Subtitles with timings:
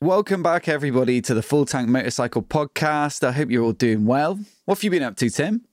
[0.00, 3.26] Welcome back, everybody, to the Full Tank Motorcycle Podcast.
[3.26, 4.38] I hope you're all doing well.
[4.64, 5.64] What have you been up to, Tim?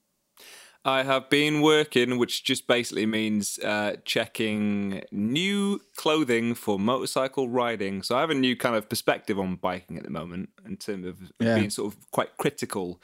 [0.84, 8.02] I have been working, which just basically means uh, checking new clothing for motorcycle riding.
[8.02, 11.06] So I have a new kind of perspective on biking at the moment in terms
[11.06, 11.54] of Yeah.
[11.56, 13.00] being sort of quite critical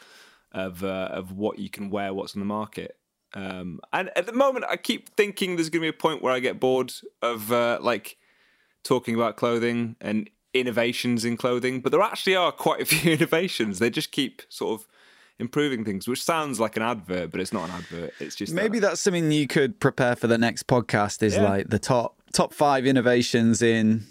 [0.50, 2.96] of uh, of what you can wear, what's on the market.
[3.34, 6.32] Um, and at the moment, I keep thinking there's going to be a point where
[6.32, 6.92] I get bored
[7.22, 8.16] of uh, like
[8.82, 13.78] talking about clothing and innovations in clothing, but there actually are quite a few innovations.
[13.78, 14.86] They just keep sort of
[15.38, 18.12] improving things, which sounds like an advert, but it's not an advert.
[18.20, 18.88] It's just Maybe that.
[18.88, 21.22] that's something you could prepare for the next podcast.
[21.22, 21.42] Is Yeah.
[21.48, 24.04] like the top top five innovations in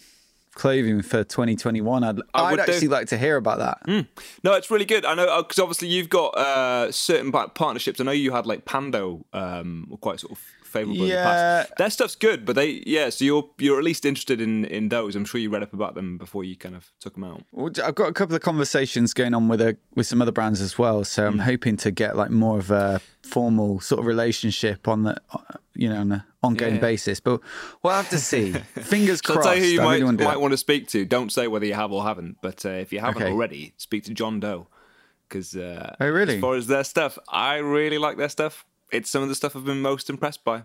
[0.54, 2.04] clothing for 2021.
[2.04, 2.72] I'd, I I'd would do.
[2.72, 4.06] actually like to hear about that.
[4.44, 5.06] No, it's really good.
[5.06, 8.00] I know because obviously you've got uh, certain partnerships.
[8.02, 10.40] I know you had like Pando, um, were quite sort of
[10.72, 11.70] favourable in the past.
[11.70, 11.76] Yeah.
[11.78, 13.10] Their stuff's good, but they yeah.
[13.10, 15.16] So you're you're at least interested in in those.
[15.16, 17.44] I'm sure you read up about them before you kind of took them out.
[17.52, 20.62] Well, I've got a couple of conversations going on with a, with some other brands
[20.62, 21.28] as well, so Mm.
[21.28, 25.40] I'm hoping to get like more of a formal sort of relationship on the uh,
[25.76, 26.82] you know on an ongoing Yeah.
[26.82, 27.20] basis.
[27.20, 27.42] But
[27.84, 28.54] we'll have to see.
[28.94, 29.48] Fingers So I'll crossed.
[29.48, 31.06] tell you who you I might, really want to might want to speak to.
[31.06, 33.32] Don't say whether you have or haven't, but uh, if you haven't Okay.
[33.32, 34.68] already, speak to John Doe
[35.28, 36.36] because uh, Oh, really?
[36.36, 38.66] as far as their stuff, I really like their stuff.
[38.92, 40.64] It's some of the stuff I've been most impressed by.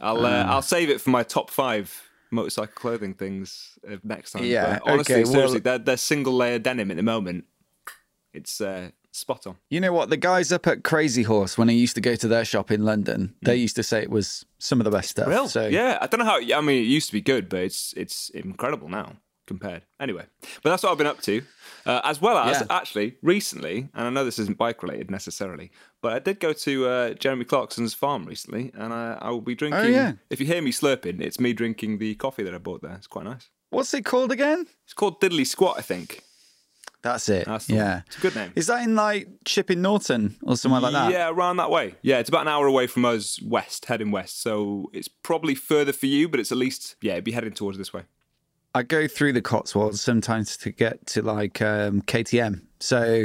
[0.00, 0.54] I'll uh, Ah.
[0.54, 4.44] I'll save it for my top five motorcycle clothing things uh, next time.
[4.44, 7.44] Yeah, But honestly, okay, well- seriously, their, their single layer denim at the moment,
[8.34, 9.56] it's uh, spot on.
[9.70, 10.10] You know what?
[10.10, 12.84] The guys up at Crazy Horse, when I used to go to their shop in
[12.84, 15.28] London, they used to say it was some of the best stuff.
[15.28, 15.48] Real?
[15.48, 16.36] So yeah, I don't know how.
[16.38, 19.82] I mean, it used to be good, but it's it's incredible now compared.
[20.00, 20.24] Anyway,
[20.62, 21.42] but that's what I've been up to,
[21.86, 22.66] uh, as well as Yeah.
[22.70, 23.88] actually recently.
[23.94, 25.70] And I know this isn't bike related necessarily,
[26.02, 29.54] but I did go to uh, Jeremy Clarkson's farm recently, and I, I will be
[29.54, 29.80] drinking.
[29.80, 30.12] Oh, yeah.
[30.30, 32.94] If you hear me slurping, it's me drinking the coffee that I bought there.
[32.94, 33.48] It's quite nice.
[33.70, 34.66] what's it called again?
[34.84, 36.22] It's called Diddly Squat, I think.
[37.02, 37.46] That's it.
[37.46, 38.02] That's yeah.
[38.06, 38.52] It's a good name.
[38.56, 41.12] Is that in like Chipping Norton or somewhere like that?
[41.12, 41.94] Yeah, around that way.
[42.02, 44.42] Yeah, it's about an hour away from us west, heading west.
[44.42, 47.78] So it's probably further for you, but it's at least yeah, it'd be heading towards
[47.78, 48.02] this way.
[48.76, 52.60] I go through the Cotswolds sometimes to get to like um, KTM.
[52.78, 53.24] So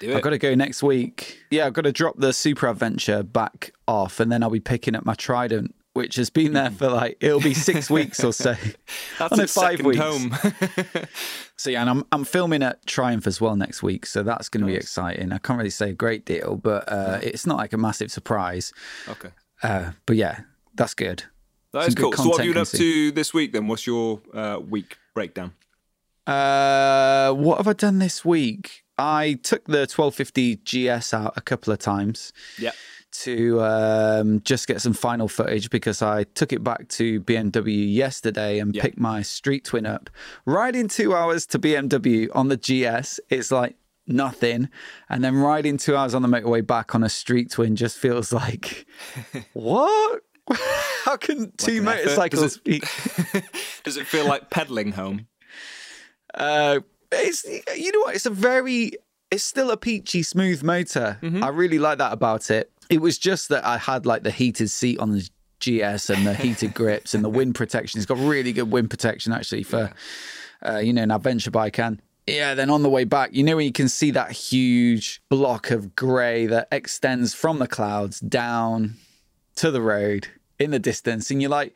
[0.00, 1.40] I've got to go next week.
[1.50, 4.94] Yeah, I've got to drop the Super Adventure back off, and then I'll be picking
[4.94, 8.54] up my Trident, which has been there for like it'll be six weeks or so.
[9.18, 9.98] That's no, its weeks.
[9.98, 10.36] home.
[11.56, 14.60] So yeah, and I'm I'm filming at Triumph as well next week, so that's going
[14.62, 15.32] to be exciting.
[15.32, 18.72] I can't really say a great deal, but uh, it's not like a massive surprise.
[19.08, 19.30] okay.
[19.62, 20.40] Uh, but yeah,
[20.74, 21.24] that's good.
[21.74, 22.12] That is cool.
[22.12, 23.66] So what have you been up to this week then?
[23.66, 25.52] What's your uh, week breakdown?
[26.26, 28.84] Uh, what have I done this week?
[28.96, 32.70] I took the 1250 GS out a couple of times Yeah.
[33.24, 38.60] to um, just get some final footage because I took it back to BMW yesterday
[38.60, 40.10] and picked my Street Twin up.
[40.46, 43.74] Riding two hours to BMW on the GS, it's like
[44.06, 44.68] nothing.
[45.10, 48.32] And then riding two hours on the motorway back on a Street Twin just feels
[48.32, 48.86] like,
[49.54, 50.22] what?
[51.04, 51.82] How can two effort.
[51.82, 52.80] motorcycles Does be?
[53.84, 55.26] Does it feel like pedaling home?
[56.32, 56.80] Uh,
[57.12, 57.44] it's
[57.76, 58.14] you know what?
[58.14, 58.92] It's a very
[59.30, 61.18] it's still a peachy smooth motor.
[61.42, 62.70] I really like that about it.
[62.90, 65.28] It was just that I had like the heated seat on the
[65.60, 67.98] GS and the heated grips and the wind protection.
[67.98, 69.92] It's got really good wind protection actually for
[70.64, 72.00] uh, you know an adventure bike and.
[72.26, 75.70] Yeah, then on the way back, you know when you can see that huge block
[75.70, 78.94] of grey that extends from the clouds down
[79.56, 80.28] to the road
[80.58, 81.74] in the distance, and you're like,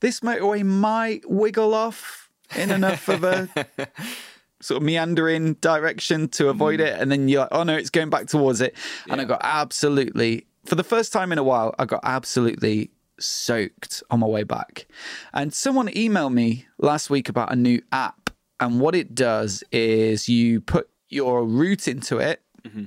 [0.00, 3.48] this motorway might wiggle off in enough of a
[4.60, 6.86] sort of meandering direction to avoid hmm.
[6.86, 7.00] it.
[7.00, 8.76] And then you're like, oh no, it's going back towards it.
[9.08, 12.90] And I got absolutely, for the first time in a while, I got absolutely
[13.20, 14.86] soaked on my way back.
[15.32, 18.30] And someone emailed me last week about a new app.
[18.60, 22.84] And what it does is you put your route into it mm-hmm.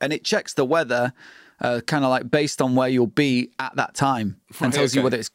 [0.00, 1.12] and it checks the weather
[1.60, 5.02] uh, kind of like based on where you'll be at that time and tells you
[5.02, 5.30] whether it's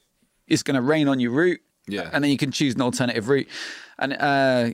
[0.47, 2.09] it's going to rain on your route Yeah.
[2.13, 3.47] and then you can choose an alternative route
[3.97, 4.69] and uh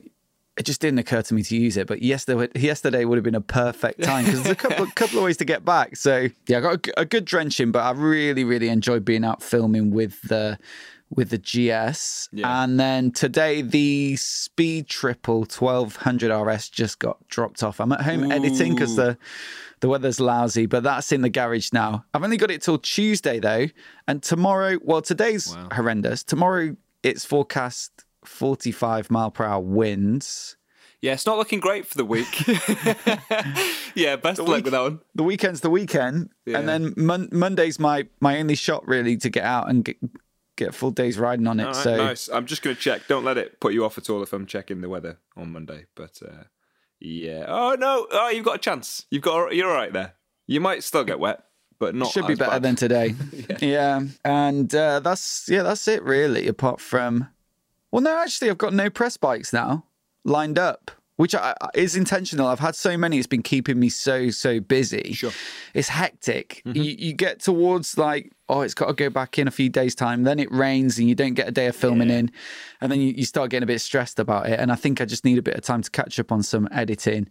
[0.56, 3.36] it just didn't occur to me to use it but yesterday yesterday would have been
[3.36, 6.58] a perfect time because there's a couple couple of ways to get back so yeah
[6.58, 10.58] i got a good drenching but i really really enjoyed being out filming with the
[11.10, 12.62] with the gs Yeah.
[12.64, 18.30] and then today the speed triple 1200 rs just got dropped off i'm at home
[18.30, 19.16] editing because the
[19.80, 22.04] the weather's lousy, but that's in the garage now.
[22.12, 23.66] I've only got it till Tuesday though,
[24.08, 24.76] and tomorrow.
[24.82, 26.24] Well, today's horrendous.
[26.24, 26.74] Tomorrow
[27.04, 27.92] it's forecast
[28.24, 30.56] 45 mile per hour winds.
[31.00, 32.26] Yeah, it's not looking great for the week.
[33.94, 34.98] yeah, best of luck with that one.
[35.14, 36.58] The weekend's the weekend, Yeah.
[36.58, 39.96] and then mon- Monday's my my only shot really to get out and get,
[40.58, 41.66] get a full day's riding on it.
[41.66, 42.28] Right, so nice.
[42.28, 43.06] I'm just going to check.
[43.08, 45.86] Don't let it put you off at all if I'm checking the weather on Monday.
[45.94, 46.44] But uh,
[47.00, 47.46] yeah.
[47.48, 48.06] Oh no.
[48.10, 49.06] Oh, you've got a chance.
[49.10, 49.54] You've got.
[49.54, 50.14] You're all right there.
[50.46, 51.44] You might still get wet,
[51.78, 52.10] but not.
[52.10, 52.62] should be as better bad.
[52.62, 53.14] than today.
[53.60, 54.02] yeah.
[54.24, 56.48] and uh, that's yeah, that's it really.
[56.48, 57.28] Apart from,
[57.90, 59.84] well, no, actually, I've got no press bikes now
[60.24, 62.46] lined up, which I, is intentional.
[62.46, 65.12] I've had so many; it's been keeping me so so busy.
[65.12, 65.32] Sure.
[65.74, 66.62] it's hectic.
[66.64, 69.94] You, you get towards like, oh, it's got to go back in a few days'
[69.94, 70.22] time.
[70.22, 72.30] Then it rains and you don't get a day of filming in.
[72.80, 74.58] And then you, you start getting a bit stressed about it.
[74.58, 76.68] And I think I just need a bit of time to catch up on some
[76.72, 77.28] editing.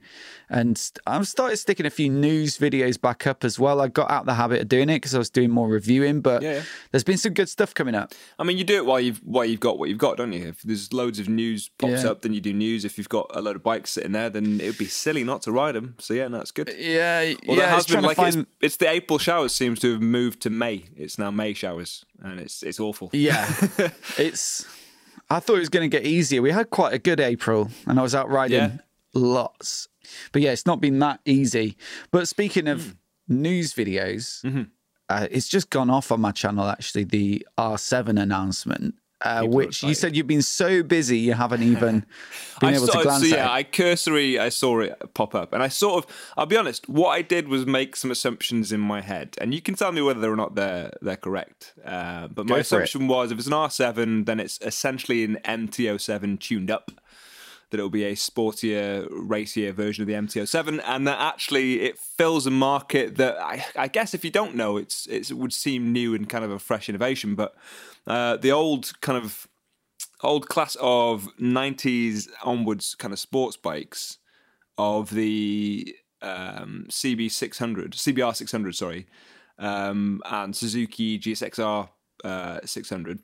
[0.50, 3.82] And I've started sticking a few news videos back up as well.
[3.82, 6.42] I got out the habit of doing it because I was doing more reviewing, but
[6.42, 6.62] Yeah, yeah.
[6.92, 8.14] there's been some good stuff coming up.
[8.38, 10.48] I mean, you do it while you've while you've got what you've got, don't you?
[10.50, 12.12] If there's loads of news pops Yeah.
[12.12, 12.86] up, then you do news.
[12.86, 15.42] If you've got a load of bikes sitting there, then it would be silly not
[15.44, 15.96] to ride them.
[16.00, 16.74] So yeah, no, that's good.
[16.78, 18.36] Yeah, Well, yeah, there has it's been like find.
[18.36, 20.86] it's, it's the April showers seems to have moved to May.
[20.96, 23.10] It's now May showers, and it's it's awful.
[23.14, 23.46] Yeah,
[24.18, 24.66] it's.
[25.30, 26.42] I thought it was going to get easier.
[26.42, 28.78] We had quite a good April, and I was out riding Yeah.
[29.14, 29.88] lots.
[30.32, 31.76] But yeah, it's not been that easy.
[32.12, 32.80] But speaking of
[33.28, 33.42] Hmm.
[33.44, 34.64] news videos, Mm-hmm.
[35.10, 36.66] uh, it's just gone off on my channel.
[36.70, 42.06] Actually, the R7 announcement, uh, which you said you've been so busy you haven't even
[42.60, 43.38] been I able to glance so at.
[43.38, 43.52] yeah, it.
[43.52, 46.88] I cursory I saw it pop up, and I sort of I'll be honest.
[46.88, 50.02] What I did was make some assumptions in my head, and you can tell me
[50.02, 51.74] whether or not they're they're correct.
[51.84, 52.62] Uh, but my Go it.
[52.62, 56.92] assumption was if it's an R7, then it's essentially an MT07 tuned up.
[57.70, 62.48] That it'll be a sportier, racier version of the MT07, and that actually it fills
[62.48, 65.92] a market that I, I guess if you don't know, it's, it's it would seem
[65.92, 67.36] new and kind of a fresh innovation.
[67.36, 67.54] But
[68.08, 69.48] uh, the old kind of
[70.24, 74.18] old class of 90s onwards kind of sports bikes
[74.78, 79.08] of the um, CB600, CBR 600, sorry,
[79.60, 81.90] um, and Suzuki GSXR
[82.24, 83.20] uh, 600.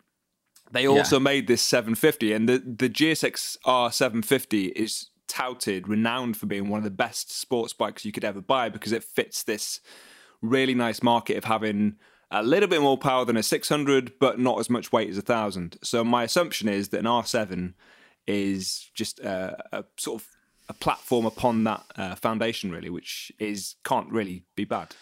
[0.72, 6.68] They also made this 750, and the, the GSXR 750 is touted, renowned for being
[6.68, 9.80] one of the best sports bikes you could ever buy because it fits this
[10.42, 11.96] really nice market of having
[12.34, 15.22] a little bit more power than a 600, but not as much weight as a
[15.22, 15.78] 1000.
[15.84, 17.74] So my assumption is that an R7
[18.28, 20.28] is just a, a sort of
[20.70, 24.96] a platform upon that uh, foundation, really, which is can't really be bad.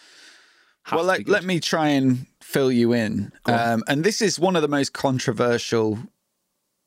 [0.84, 3.32] Has well, let, let me try and fill you in.
[3.46, 5.98] Um, and this is one of the most controversial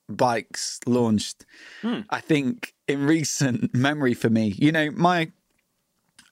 [0.10, 1.46] bikes launched,
[1.82, 2.02] Hmm.
[2.10, 4.54] I think, in recent memory for me.
[4.58, 5.32] You know, my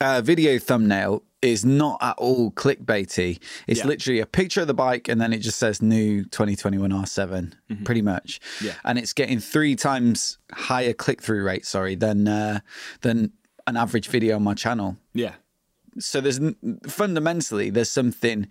[0.04, 3.38] uh, video thumbnail is not at all clickbaity.
[3.66, 3.86] It's Yeah.
[3.86, 7.52] literally a picture of the bike and then it just says new 2021 R7,
[7.84, 8.40] pretty much.
[8.40, 8.66] Mm-hmm.
[8.66, 8.74] Yeah.
[8.84, 12.60] And it's getting three times higher click through rate, sorry, than uh,
[13.02, 13.32] than
[13.66, 15.34] an average video on my channel yeah,
[15.98, 16.38] so there's
[16.88, 18.46] fundamentally there's something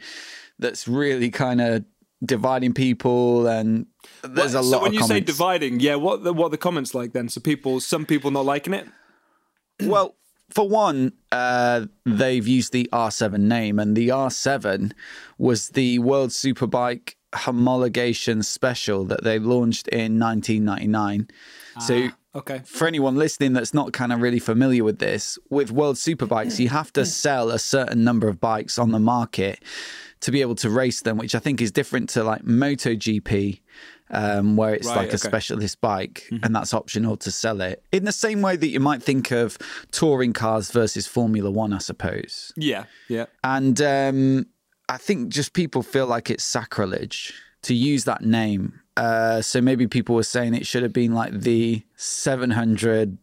[0.60, 1.84] that's really kind of
[2.26, 3.86] dividing people and
[4.24, 5.20] there's What- a so lot when of you comments.
[5.20, 7.30] say dividing, yeah, what the, what are the comments like then?
[7.30, 8.88] So people, some people not liking it.
[9.84, 10.16] well
[10.54, 14.92] for one uh, they've used the r7 name and the r7
[15.38, 21.28] was the world superbike homologation special that they launched in 1999
[21.80, 25.98] so Okay, for anyone listening that's not kind of really familiar with this, with World
[25.98, 29.62] Superbikes, you have to sell a certain number of bikes on the market
[30.22, 33.60] to be able to race them, which I think is different to like MotoGP,
[34.13, 37.83] um, where it's Right, like a specialist bike and that's optional to sell it.
[37.92, 39.57] In the same way that you might think of
[39.92, 42.54] touring cars versus Formula One, I suppose.
[42.56, 44.45] yeah, yeah, And um,
[44.88, 47.33] I think just people feel like it's sacrilege
[47.64, 48.80] to use that name.
[48.95, 53.18] Uh, so maybe people were saying it should have been like the 700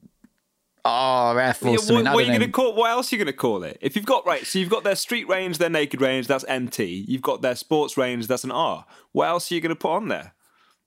[0.85, 2.05] RF or Yeah, something.
[2.07, 2.75] what, what are you going to call?
[2.75, 3.79] What else are you going to call it?
[3.81, 7.05] If you've got right, so you've got their street range, their naked range, that's MT.
[7.07, 8.87] You've got their sports range, that's an R.
[9.13, 10.33] What else are you going to put on there?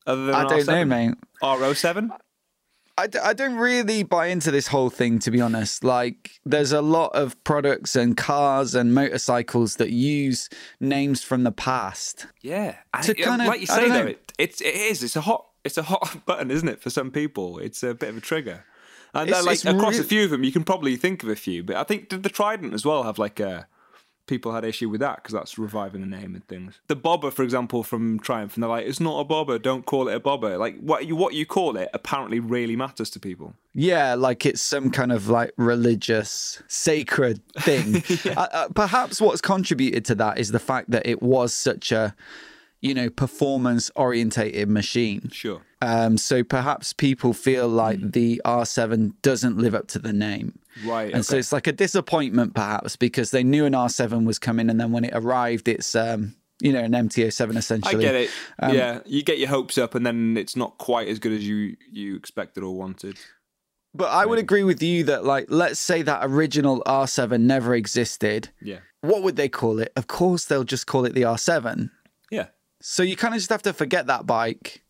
[0.06, 0.88] Other than I don't know, R7?
[0.88, 1.16] mate.
[1.42, 2.10] R07?
[2.96, 5.84] I, d- I don't really buy into this whole thing, to be honest.
[5.84, 10.48] Like, there's a lot of products and cars and motorcycles that use
[10.80, 12.28] names from the past.
[12.42, 15.02] Yeah, To it- kinda- like you say though, it, it's it is.
[15.04, 15.48] It's a hot.
[15.64, 16.82] It's a hot button, isn't it?
[16.82, 18.64] For some people, it's a bit of a trigger.
[19.16, 21.64] And It's- like across a few of them, you can probably think of a few.
[21.64, 23.68] But I think did the Trident as well have like a
[24.26, 26.80] people had issue with that because that's reviving the name and things.
[26.88, 29.60] The bobber, for example, from Triumph, and they're like, it's not a bobber.
[29.60, 30.58] Don't call it a bobber.
[30.58, 33.56] Like what you what you call it apparently really matters to people.
[33.74, 38.04] Yeah, like it's some kind of like religious, sacred thing.
[38.38, 42.16] uh, uh, perhaps what's contributed to that is the fact that it was such a,
[42.82, 45.30] you know, performance orientated machine.
[45.32, 45.62] Sure.
[45.86, 50.58] Um, so perhaps people feel like the R7 doesn't live up to the name.
[50.86, 51.14] Right.
[51.14, 54.80] And so it's like a disappointment, perhaps, because they knew an R7 was coming, and
[54.80, 57.96] then when it arrived, it's um, you know, an MT07 essentially.
[57.98, 58.30] I get it.
[58.60, 61.46] Um, yeah, you get your hopes up, and then it's not quite as good as
[61.48, 63.18] you you expected or wanted.
[63.94, 68.50] But I would agree with you that, like, let's say that original R7 never existed.
[68.60, 69.92] Yeah, What would they call it?
[69.96, 71.92] Of course, they'll just call it the R7.
[72.32, 72.48] yeah.
[72.82, 74.83] So you kind of just have to forget that bike.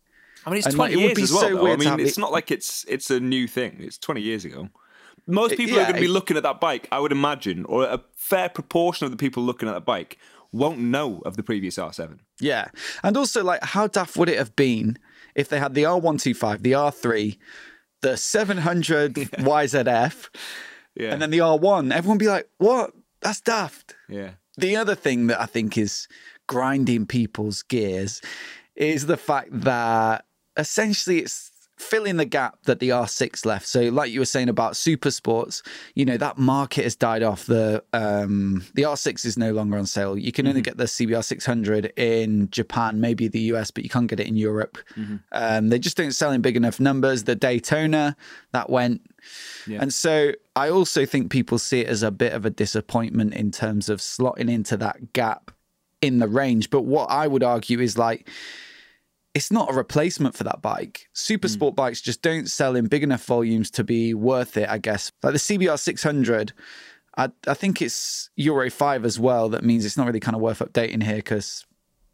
[0.46, 1.40] I mean, it's And, twenty like, it years be as well.
[1.42, 1.66] so.
[1.72, 3.76] I mean, it's it- not like it's it's a new thing.
[3.80, 4.68] It's twenty years ago.
[5.26, 7.84] Most people yeah, are going to be looking at that bike, I would imagine, or
[7.84, 10.18] a fair proportion of the people looking at that bike
[10.52, 12.18] won't know of the previous R7.
[12.40, 12.66] Yeah.
[13.02, 14.98] And also, like, how daft would it have been
[15.34, 17.38] if they had the R125, the R3,
[18.02, 19.14] the 700
[19.54, 20.28] YZF,
[20.94, 21.90] Yeah, and then the R1?
[21.92, 22.92] Everyone be like, what?
[23.22, 23.96] That's daft.
[24.10, 26.06] yeah, The other thing that I think is
[26.46, 28.20] grinding people's gears
[28.76, 33.66] is the fact that essentially it's filling the gap that the R6 left.
[33.66, 35.62] So, like you were saying about super sports,
[35.94, 37.46] you know that market has died off.
[37.46, 40.16] The um, the R6 is no longer on sale.
[40.16, 44.06] You can only get the CBR 600 in Japan, maybe the US, but you can't
[44.06, 44.78] get it in Europe.
[45.32, 47.24] Um, they just don't sell in big enough numbers.
[47.24, 48.16] The Daytona
[48.52, 49.02] that went.
[49.66, 49.78] Yeah.
[49.80, 53.50] And so I also think people see it as a bit of a disappointment in
[53.50, 55.50] terms of slotting into that gap
[56.02, 56.70] in the range.
[56.70, 58.28] But what I would argue is like,
[59.34, 61.08] it's not a replacement for that bike.
[61.12, 61.52] Super hmm.
[61.52, 65.10] sport bikes just don't sell in big enough volumes to be worth it, I guess.
[65.22, 66.52] Like the CBR 600,
[67.16, 69.48] I, I think it's Euro 5 as well.
[69.48, 71.66] That means it's not really kind of worth updating here because,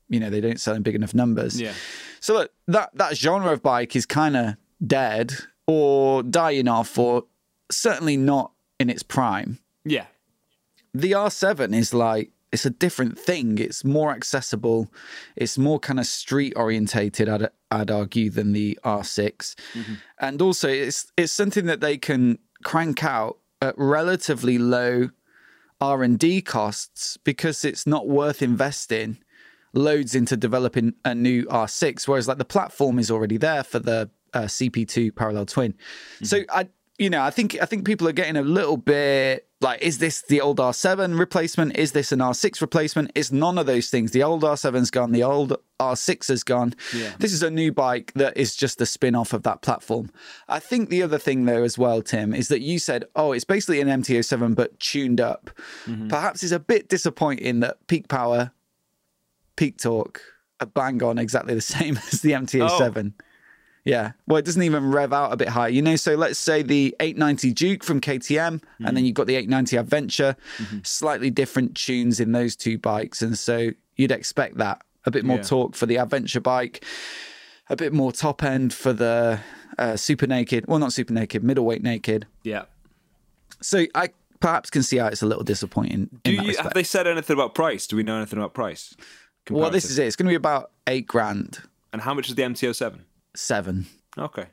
[0.08, 1.60] you know, they don't sell in big enough numbers.
[1.60, 1.74] yeah.
[2.20, 5.34] So look, that that genre of bike is kind of dead
[5.66, 7.24] or dying off, or
[7.70, 9.58] certainly not in its prime.
[9.84, 10.06] Yeah,
[10.92, 13.58] The R7 is like it's a different thing.
[13.58, 14.92] It's more accessible.
[15.36, 17.28] It's more kind of street orientated.
[17.28, 19.54] I'd I'd argue than the R6,
[20.18, 25.10] and also it's it's something that they can crank out at relatively low
[25.80, 29.18] R and D costs because it's not worth investing
[29.72, 34.10] loads into developing a new R6, whereas like the platform is already there for the
[34.34, 35.74] uh, CP2 parallel twin.
[36.22, 39.82] So I, you know, I think I think people are getting a little bit like,
[39.82, 41.76] is this the old R7 replacement?
[41.76, 43.12] Is this an R6 replacement?
[43.14, 44.12] It's none of those things.
[44.12, 45.12] The old R7's gone.
[45.12, 46.74] The old R6 has gone.
[46.94, 47.12] Yeah.
[47.18, 50.10] This is a new bike that is just a spin off of that platform.
[50.48, 53.44] I think the other thing though as well, Tim, is that you said, oh, it's
[53.44, 55.50] basically an MT07 but tuned up.
[55.84, 56.08] Mm-hmm.
[56.08, 58.52] Perhaps it's a bit disappointing that peak power
[59.56, 60.22] peak torque
[60.60, 63.12] are bang on exactly the same as the MT07.
[63.84, 64.12] Yeah.
[64.26, 65.70] Well, it doesn't even rev out a bit higher.
[65.70, 69.36] You know, so let's say the 890 Duke from KTM, and then you've got the
[69.36, 70.36] 890 Adventure,
[70.82, 73.22] slightly different tunes in those two bikes.
[73.22, 75.42] And so you'd expect that a bit more Yeah.
[75.44, 76.84] torque for the Adventure bike,
[77.70, 79.40] a bit more top end for the
[79.78, 80.66] uh, Super Naked.
[80.66, 82.26] Well, not Super Naked, middleweight Naked.
[82.44, 82.64] yeah.
[83.62, 84.08] So I
[84.40, 86.08] perhaps can see how it's a little disappointing.
[86.22, 86.64] Do in that you respect.
[86.64, 87.86] have they said anything about price?
[87.86, 88.94] Do we know anything about price?
[89.50, 90.06] well, this is it.
[90.06, 91.58] It's going to be about eight grand,
[91.92, 93.00] And how much is the MT07?
[93.34, 93.86] Seven.
[94.18, 94.46] Okay.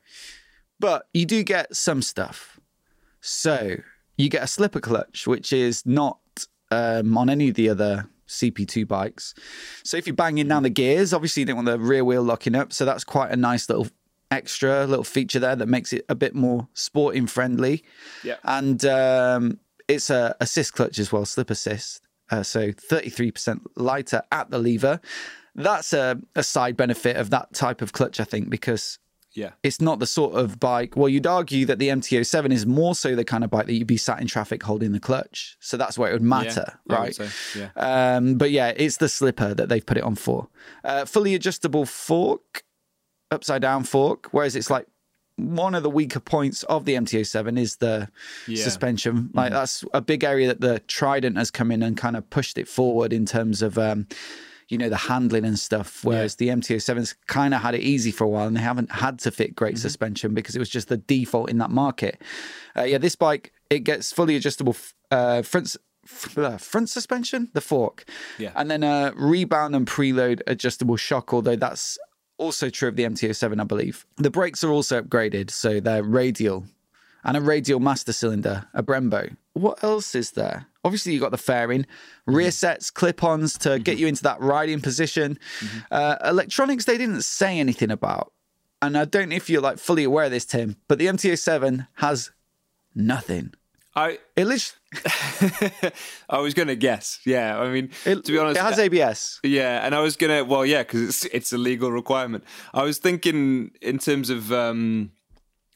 [0.79, 2.59] But you do get some stuff.
[3.21, 3.77] So
[4.17, 6.19] you get a slipper clutch, which is not
[6.71, 9.33] um, on any of the other CP2 bikes.
[9.83, 12.55] So if you're banging down the gears, obviously you don't want the rear wheel locking
[12.55, 12.73] up.
[12.73, 13.87] So that's quite a nice little
[14.29, 17.83] extra little feature there that makes it a bit more sporting friendly.
[18.23, 18.35] Yeah.
[18.43, 22.01] And um, it's a assist clutch as well, slip assist.
[22.29, 24.99] Uh, so 33% lighter at the lever.
[25.57, 28.99] That's a, a side benefit of that type of clutch, I think, because
[29.33, 29.51] Yeah.
[29.63, 30.95] it's not the sort of bike.
[30.95, 33.87] Well, you'd argue that the MT07 is more so the kind of bike that you'd
[33.87, 35.57] be sat in traffic holding the clutch.
[35.59, 37.19] So that's where it would matter, Yeah, right?
[37.55, 37.69] yeah.
[38.15, 40.47] Um, but yeah, it's the slipper that they've put it on for.
[40.83, 42.61] Uh, fully adjustable fork,
[43.31, 44.85] upside down fork, whereas it's like
[45.37, 48.09] one of the weaker points of the MT07 is the
[48.47, 48.63] Yeah.
[48.63, 49.29] suspension.
[49.33, 52.57] Like that's a big area that the Trident has come in and kind of pushed
[52.57, 53.77] it forward in terms of.
[53.77, 54.07] Um,
[54.69, 58.23] you know the handling and stuff whereas the MT07's kind of had it easy for
[58.23, 60.97] a while and they haven't had to fit great suspension because it was just the
[60.97, 62.21] default in that market.
[62.75, 64.75] Uh, yeah this bike it gets fully adjustable
[65.11, 65.75] uh, front
[66.37, 68.05] uh, front suspension the fork.
[68.37, 68.51] Yeah.
[68.55, 71.97] and then a rebound and preload adjustable shock although that's
[72.37, 74.05] also true of the MT07 I believe.
[74.17, 76.65] The brakes are also upgraded so they're radial
[77.23, 79.35] and a radial master cylinder, a Brembo.
[79.57, 80.67] What else is there?
[80.83, 81.85] Obviously, you got the fairing,
[82.25, 85.39] rear sets, clip-ons to get you into that riding position.
[85.91, 88.31] Uh, electronics, they didn't say anything about,
[88.81, 91.87] and I don't know if you're like fully aware of this, Tim, but the MT07
[91.95, 92.31] has
[92.95, 93.53] nothing.
[93.95, 95.91] I It literally,
[96.29, 97.19] I was gonna guess.
[97.25, 97.59] Yeah.
[97.59, 99.39] I mean, it, to be honest, it has ABS.
[99.41, 100.43] Yeah, and I was gonna.
[100.45, 102.43] Well, yeah, because it's it's a legal requirement.
[102.75, 105.11] I was thinking in terms of um,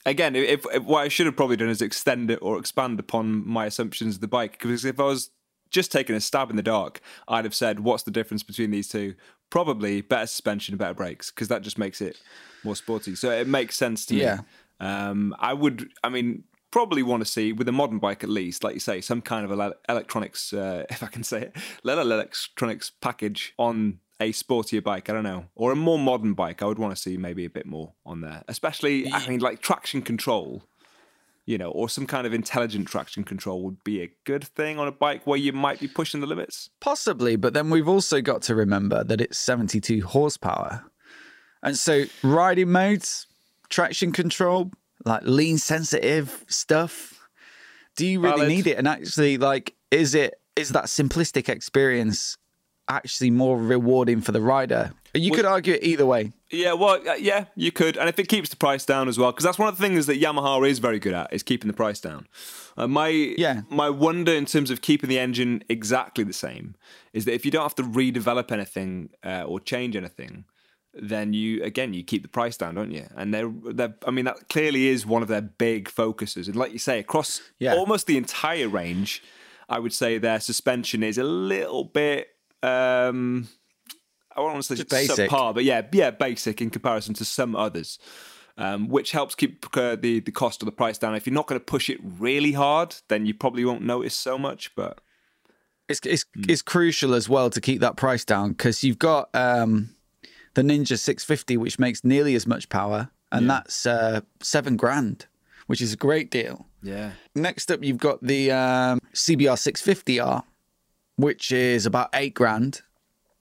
[0.06, 3.48] again, if, if what I should have probably done is extend it or expand upon
[3.48, 4.54] my assumptions of the bike.
[4.54, 5.32] Because if I was
[5.70, 8.88] just taking a stab in the dark, I'd have said, "What's the difference between these
[8.88, 9.16] two?
[9.50, 12.20] Probably better suspension, better brakes, because that just makes it
[12.64, 14.38] more sporty." So it makes sense to Yeah.
[14.38, 14.88] me.
[14.88, 18.64] Um, I would, I mean, probably want to see with a modern bike at least,
[18.64, 23.54] like you say, some kind of electronics, uh, if I can say it, electronics package
[23.58, 25.10] on a sportier bike.
[25.10, 26.62] I don't know, or a more modern bike.
[26.62, 29.12] I would want to see maybe a bit more on there, especially.
[29.12, 30.64] I mean, like traction control.
[31.48, 34.88] You know, or some kind of intelligent traction control would be a good thing on
[34.88, 36.70] a bike where you might be pushing the limits.
[36.80, 40.86] Possibly, but then we've also got to remember that it's 72 horsepower.
[41.64, 43.26] And so riding modes,
[43.70, 44.72] traction control,
[45.04, 47.28] like lean sensitive stuff,
[47.96, 48.48] do you really Valid.
[48.48, 48.78] need it?
[48.78, 52.38] And actually, like, is it is that simplistic experience
[52.88, 54.92] actually more rewarding for the rider?
[55.14, 56.32] You could argue it either way.
[56.52, 59.32] Yeah, well, uh, yeah, you could, and if it keeps the price down as well,
[59.32, 61.74] because that's one of the things that Yamaha is very good at is keeping the
[61.76, 62.28] price down.
[62.78, 63.62] Uh, my Yeah.
[63.70, 66.76] my wonder in terms of keeping the engine exactly the same
[67.14, 70.46] is that if you don't have to redevelop anything uh, or change anything,
[70.94, 73.08] then you again you keep the price down, don't you?
[73.16, 76.72] And they're they're I mean that clearly is one of their big focuses, and like
[76.74, 77.76] you say, across Yeah.
[77.76, 79.22] almost the entire range,
[79.70, 82.30] I would say their suspension is a little bit.
[82.64, 83.48] Um,
[84.36, 85.30] I want to say Just basic.
[85.30, 88.00] subpar, but yeah, yeah, basic in comparison to some others,
[88.58, 91.16] um, which helps keep uh, the the cost of the price down.
[91.16, 94.38] If you're not going to push it really hard, then you probably won't notice so
[94.38, 94.74] much.
[94.76, 95.00] But
[95.90, 96.44] It's it's, Hmm.
[96.48, 99.90] it's crucial as well to keep that price down because you've got um,
[100.54, 105.26] the Ninja 650, which makes nearly as much power, and that's uh, seven grand,
[105.68, 106.68] which is a great deal.
[106.82, 110.44] yeah, Next up, you've got the um, CBR 650R,
[111.16, 112.82] which is about eight grand,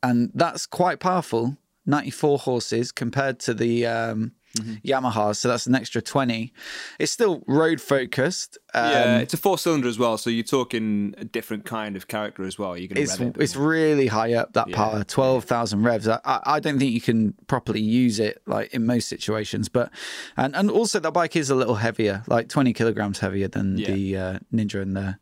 [0.03, 1.57] and that's quite powerful.
[1.87, 6.53] 94 horses compared to the um, Yamaha, so that's an extra 20.
[6.99, 8.59] It's still road focused.
[8.75, 12.09] Um, yeah, it's a four cylinder as well, so you're talking a different kind of
[12.09, 12.77] character as well.
[12.77, 16.61] You're to it's rev it it's really high up that power 12,000 revs I, I
[16.61, 19.91] don't think you can properly use it like in most situations but
[20.37, 23.91] and and also that bike is a little heavier like 20 kilograms heavier than Yeah.
[23.91, 25.19] the uh, Ninja and the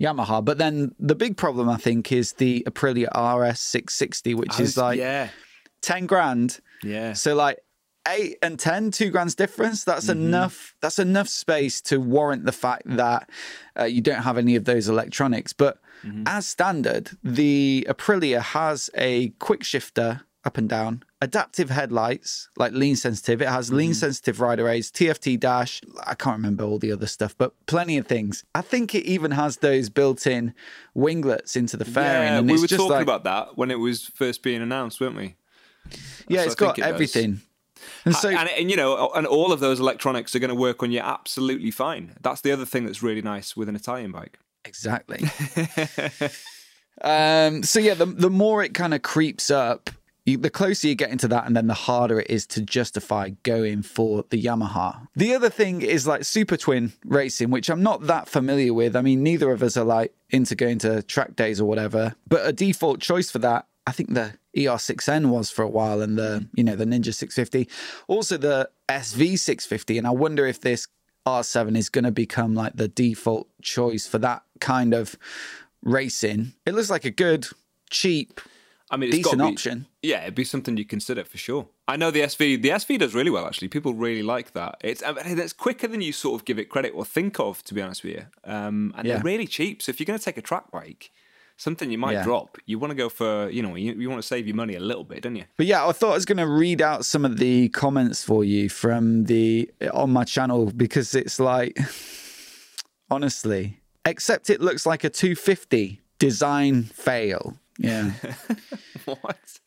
[0.00, 4.76] Yamaha but then the big problem I think is the Aprilia RS 660 which is
[4.76, 5.28] like yeah,
[5.82, 7.12] 10 grand yeah.
[7.12, 7.58] so like
[8.08, 9.84] eight and ten, two grand's difference.
[9.84, 10.26] That's Mm-hmm.
[10.26, 10.74] enough.
[10.80, 13.28] That's enough space to warrant the fact that
[13.78, 15.52] uh, you don't have any of those electronics.
[15.52, 16.24] But Mm-hmm.
[16.26, 22.94] as standard, the Aprilia has a quick shifter up and down, adaptive headlights, like lean
[22.94, 23.40] sensitive.
[23.42, 23.76] It has Mm-hmm.
[23.78, 25.80] lean sensitive rider aids, TFT dash.
[26.06, 28.44] I can't remember all the other stuff, but plenty of things.
[28.54, 30.54] I think it even has those built-in
[30.94, 32.28] winglets into the fairing.
[32.28, 35.16] Yeah, and we were talking like, about that when it was first being announced, weren't
[35.16, 35.34] we?
[36.28, 36.92] yeah, it's got it does.
[38.04, 40.82] And so, and, and you know, and all of those electronics are going to work
[40.82, 42.14] on you absolutely fine.
[42.20, 44.38] That's the other thing that's really nice with an Italian bike.
[44.64, 45.20] Exactly.
[47.02, 49.90] um, so yeah, the the more it kind of creeps up,
[50.26, 53.30] you, the closer you get into that, and then the harder it is to justify
[53.44, 55.06] going for the Yamaha.
[55.14, 58.96] The other thing is like super twin racing, which I'm not that familiar with.
[58.96, 62.16] I mean, neither of us are like into going to track days or whatever.
[62.28, 66.18] But a default choice for that, I think the ER6N was for a while, and
[66.18, 67.68] the you know the Ninja 650,
[68.08, 70.88] also the SV 650, and I wonder if this
[71.26, 75.16] R7 is going to become like the default choice for that kind of
[75.82, 76.52] racing.
[76.64, 77.46] It looks like a good,
[77.90, 78.40] cheap,
[78.90, 79.86] I mean, it's decent be, option.
[80.02, 81.68] Yeah, it'd be something you consider for sure.
[81.88, 83.68] I know the SV, the SV does really well actually.
[83.68, 84.76] People really like that.
[84.80, 87.64] It's I mean, it's quicker than you sort of give it credit or think of,
[87.64, 88.26] to be honest with you.
[88.44, 89.14] Um, and Yeah.
[89.14, 89.82] they're really cheap.
[89.82, 91.10] So if you're going to take a track bike,
[91.56, 92.22] something you might Yeah.
[92.24, 94.74] drop, you want to go for you know you, you want to save your money
[94.74, 95.44] a little bit, don't you?
[95.56, 98.44] But yeah, I thought I was going to read out some of the comments for
[98.44, 101.78] you from the on my channel because it's like,
[103.10, 107.58] honestly, except it looks like a 250 design fail.
[107.78, 108.12] Yeah.
[109.04, 109.58] what?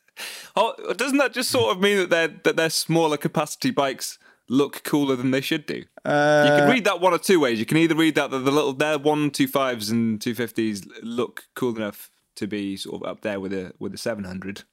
[0.56, 4.17] Oh, doesn't that just sort of mean that their that their smaller capacity bikes
[4.49, 5.75] look cooler than they should do?
[5.75, 7.59] you can uh, read that one or two ways.
[7.59, 10.85] You can either read that that the little their one two fives and two fifties
[11.01, 14.63] look cool enough to be sort of up there with a with a seven hundred,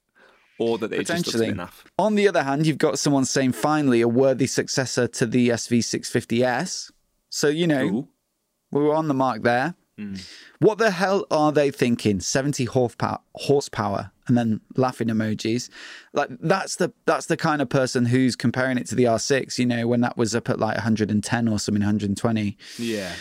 [0.59, 1.85] or that it just looks enough.
[1.97, 6.91] On the other hand, you've got someone saying finally a worthy successor to the SV650S.
[7.29, 8.07] So, you know, Ooh.
[8.71, 9.75] we were on the mark there.
[10.59, 12.19] What the hell are they thinking?
[12.19, 15.69] 70 horsepower, horsepower and then laughing emojis.
[16.13, 19.65] Like that's the that's the kind of person who's comparing it to the R6, you
[19.65, 22.57] know, when that was up at like 110 or something 120.
[22.77, 23.13] Yeah.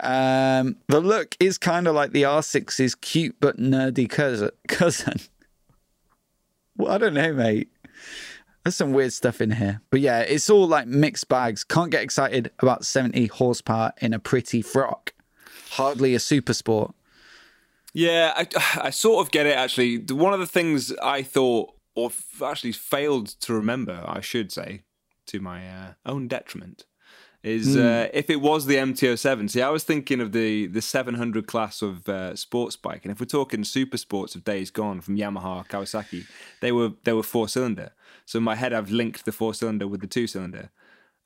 [0.00, 4.50] Um, the look is kind of like the R6's cute but nerdy cousin.
[4.68, 5.20] cousin.
[6.76, 7.68] Well, I don't know, mate.
[8.64, 9.82] There's some weird stuff in here.
[9.90, 11.64] But yeah, it's all like mixed bags.
[11.64, 15.12] Can't get excited about 70 horsepower in a pretty frock.
[15.72, 16.94] Hardly a super sport.
[17.94, 18.46] Yeah, I,
[18.88, 19.98] I sort of get it actually.
[19.98, 22.10] One of the things I thought, or
[22.44, 24.82] actually failed to remember, I should say,
[25.26, 26.84] to my uh, own detriment,
[27.42, 27.80] is Hmm.
[27.80, 29.50] uh, if it was the MT07.
[29.50, 33.20] See, I was thinking of the the 700 class of uh, sports bike, and if
[33.20, 36.24] we're talking super sports of days gone from Yamaha, Kawasaki,
[36.60, 37.90] they were they were four cylinder.
[38.24, 40.70] So in my head, I've linked the four cylinder with the two cylinder.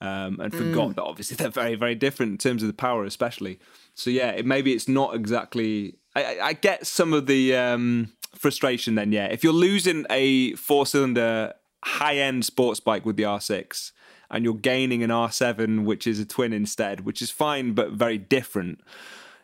[0.00, 3.58] Um, and forgot that obviously they're very, very different in terms of the power, especially.
[3.94, 5.96] So yeah, it, maybe it's not exactly.
[6.14, 9.12] I, I, I get some of the um, frustration then.
[9.12, 11.54] Yeah, if you're losing a four-cylinder
[11.84, 13.92] high-end sports bike with the R6
[14.30, 18.18] and you're gaining an R7, which is a twin instead, which is fine but very
[18.18, 18.80] different.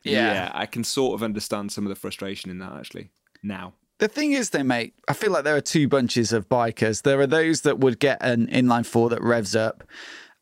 [0.02, 0.50] Yeah.
[0.52, 3.10] I can sort of understand some of the frustration in that actually
[3.42, 3.74] now.
[3.98, 7.02] The thing is, though, mate, I feel like there are two bunches of bikers.
[7.02, 9.84] There are those that would get an inline four that revs up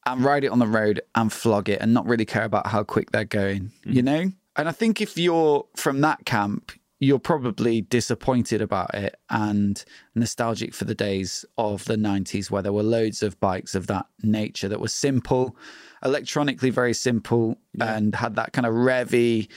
[0.07, 2.83] and ride it on the road and flog it and not really care about how
[2.83, 4.31] quick they're going, you know?
[4.57, 9.83] And I think if you're from that camp, you're probably disappointed about it and
[10.15, 14.07] nostalgic for the days of the 90s where there were loads of bikes of that
[14.23, 15.57] nature that were simple,
[16.05, 19.49] electronically very simple, and had that kind of revy,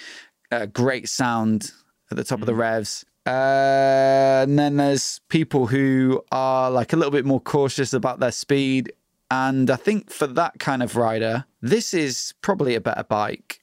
[0.51, 1.71] uh, great sound
[2.09, 3.03] at the top of the revs.
[3.25, 8.31] Uh, and then there's people who are like a little bit more cautious about their
[8.31, 8.91] speed.
[9.33, 13.61] And I think for that kind of rider, this is probably a better bike.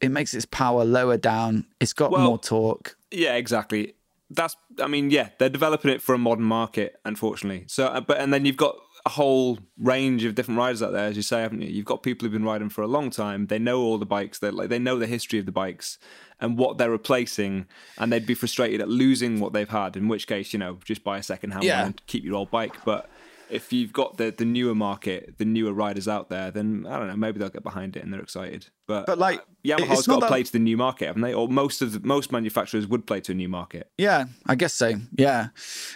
[0.00, 1.66] It makes its power lower down.
[1.80, 2.96] It's got Well- more torque.
[3.10, 3.94] Yeah, exactly.
[4.30, 7.64] That's, I mean, yeah, they're developing it for a modern market, unfortunately.
[7.66, 8.76] So, uh, but and then you've got
[9.06, 11.68] a whole range of different riders out there, as you say, haven't you?
[11.68, 13.46] You've got people who've been riding for a long time.
[13.48, 14.38] They know all the bikes.
[14.38, 15.98] They like they know the history of the bikes
[16.40, 17.66] and what they're replacing,
[17.98, 19.96] and they'd be frustrated at losing what they've had.
[19.96, 21.80] In which case, you know, just buy a second hand Yeah.
[21.80, 22.74] one and keep your old bike.
[22.84, 23.08] But
[23.50, 27.08] if you've got the the newer market, the newer riders out there, then I don't
[27.08, 28.68] know, maybe they'll get behind it and they're excited.
[28.86, 31.32] But But, like, uh, Yamaha's got to that- play to the new market, haven't they?
[31.34, 33.90] Or most of the, most manufacturers would play to a new market.
[33.98, 34.94] Yeah, I guess so.
[35.16, 35.48] Yeah.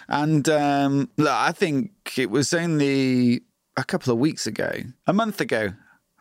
[0.07, 3.41] And um, look, I think it was only
[3.77, 4.71] a couple of weeks ago,
[5.07, 5.69] a month ago,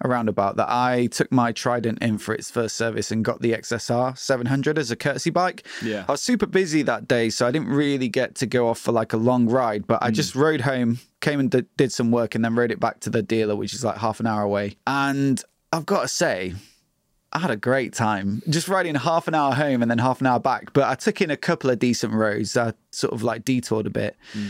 [0.04, 3.52] around about that I took my Trident in for its first service and got the
[3.52, 5.66] XSR 700 as a courtesy bike.
[5.82, 6.04] Yeah.
[6.08, 8.92] I was super busy that day, so I didn't really get to go off for
[8.92, 10.14] like a long ride, but I hmm.
[10.14, 13.11] just rode home, came and d- did some work, and then rode it back to
[13.11, 14.76] the dealer, which is like half an hour away.
[14.87, 16.54] And I've got to say,
[17.32, 20.26] I had a great time just riding half an hour home and then half an
[20.26, 20.72] hour back.
[20.72, 22.56] But I took in a couple of decent roads.
[22.56, 24.16] I sort of like detoured a bit.
[24.32, 24.48] Hmm.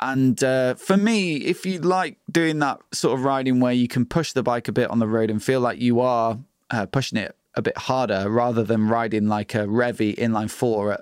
[0.00, 4.06] And uh, for me, if you like doing that sort of riding where you can
[4.06, 6.38] push the bike a bit on the road and feel like you are
[6.70, 11.00] uh, pushing it a bit harder rather than riding like a Revy inline four at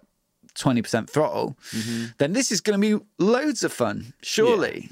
[0.55, 1.57] 20% throttle,
[2.19, 4.89] then this is going to be loads of fun, surely.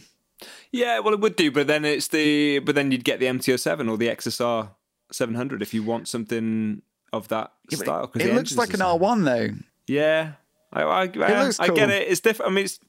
[0.70, 3.88] Yeah, well, it would do, but then it's the but then you'd get the MT07
[3.90, 4.70] or the XSR
[5.10, 8.10] 700 if you want something of that style.
[8.14, 8.80] It looks like an.
[8.80, 9.54] R1 though.
[9.86, 10.32] Yeah,
[10.74, 12.08] I I, I, I get it.
[12.08, 12.50] It's different.
[12.50, 12.80] I mean, it's,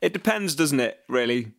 [0.00, 0.98] it depends, doesn't it?
[1.08, 1.52] Really.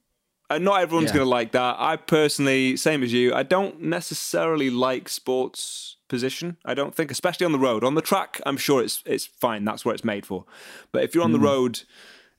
[0.51, 1.17] Uh, not everyone's Yeah.
[1.17, 1.75] going to like that.
[1.79, 6.57] I personally, same as you, I don't necessarily like sports position.
[6.65, 7.83] I don't think, especially on the road.
[7.83, 9.63] On the track, I'm sure it's it's fine.
[9.63, 10.45] That's what it's made for.
[10.91, 11.81] But if you're on the road,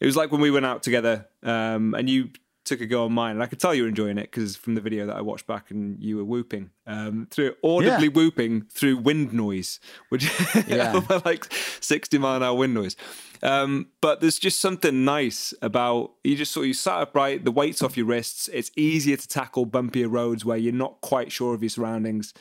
[0.01, 2.31] it was like when we went out together, um, and you
[2.65, 4.75] took a go on mine, and I could tell you were enjoying it because from
[4.75, 8.13] the video that I watched back, and you were whooping um, through audibly Yeah.
[8.13, 10.31] whooping through wind noise, which
[10.69, 11.01] Yeah.
[11.25, 12.97] like 60 mile an hour wind noise.
[13.43, 17.51] Um, but there's just something nice about you just sort of you sat upright, the
[17.51, 18.49] weight's off your wrists.
[18.53, 22.35] It's easier to tackle bumpier roads where you're not quite sure of your surroundings.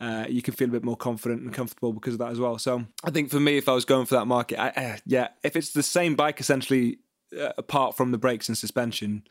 [0.00, 2.58] Uh, you can feel a bit more confident and comfortable because of that as well.
[2.58, 5.28] So I think for me, if I was going for that market, I, uh, yeah,
[5.42, 6.98] if it's the same bike essentially,
[7.38, 9.24] uh, apart from the brakes and suspension,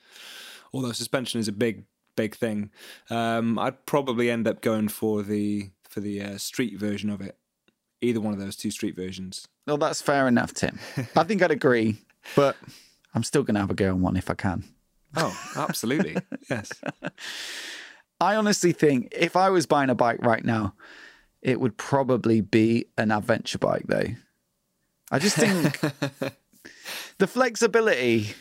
[0.73, 1.85] although suspension is a big,
[2.15, 2.71] big thing,
[3.09, 7.37] um, I'd probably end up going for the for the uh, street version of it.
[8.01, 9.47] Either one of those two street versions.
[9.65, 10.77] Well, that's fair enough, Tim.
[11.15, 11.95] I think I'd agree,
[12.35, 12.57] but
[13.13, 14.65] I'm still going to have a go on one if I can.
[15.15, 16.17] Oh, absolutely.
[16.49, 16.71] yes.
[18.19, 20.73] I honestly think if I was buying a bike right now,
[21.41, 24.07] it would probably be an adventure bike, though.
[25.11, 25.79] I just think
[27.17, 28.33] the flexibility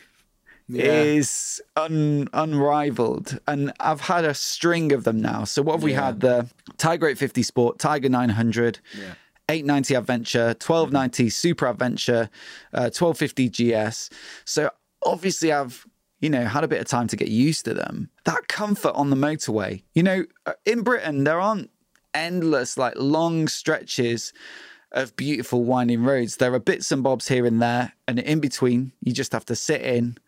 [0.68, 5.44] is un, unrivaled, and I've had a string of them now.
[5.44, 6.06] So what have we Yeah.
[6.06, 6.20] had?
[6.20, 8.78] The Tiger 850 Sport, Tiger 900.
[8.98, 9.14] Yeah.
[9.48, 12.30] 890 Adventure, 1290 Super Adventure,
[12.72, 14.08] uh, 1250 GS.
[14.44, 14.70] So
[15.04, 15.84] obviously, I've
[16.20, 18.08] you know had a bit of time to get used to them.
[18.24, 21.70] That comfort on the motorway, you know, uh, in Britain there aren't
[22.14, 24.32] endless like long stretches
[24.92, 26.36] of beautiful winding roads.
[26.36, 29.56] There are bits and bobs here and there, and in between, you just have to
[29.56, 30.18] sit in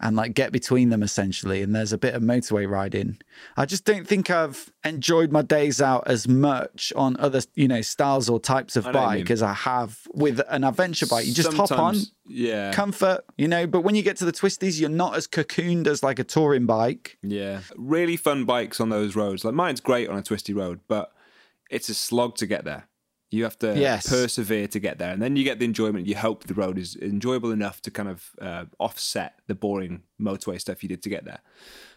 [0.00, 1.60] and like get between them essentially.
[1.60, 3.18] And there's a bit of motorway riding.
[3.56, 7.80] I just don't think I've enjoyed my days out as much on other, you know,
[7.82, 11.06] styles or types of I know what you bike as I have with an adventure
[11.06, 11.26] bike.
[11.26, 11.96] You just hop on,
[12.28, 12.72] Yeah.
[12.72, 13.66] comfort, you know.
[13.66, 16.66] But when you get to the twisties, you're not as cocooned as like a touring
[16.66, 17.18] bike.
[17.22, 17.62] Yeah.
[17.76, 19.44] Really fun bikes on those roads.
[19.44, 21.12] Like mine's great on a twisty road, but
[21.70, 22.86] it's a slog to get there.
[23.30, 24.08] You have to Yes.
[24.08, 26.06] persevere to get there, and then you get the enjoyment.
[26.06, 30.58] You hope the road is enjoyable enough to kind of uh, offset the boring motorway
[30.60, 31.40] stuff you did to get there.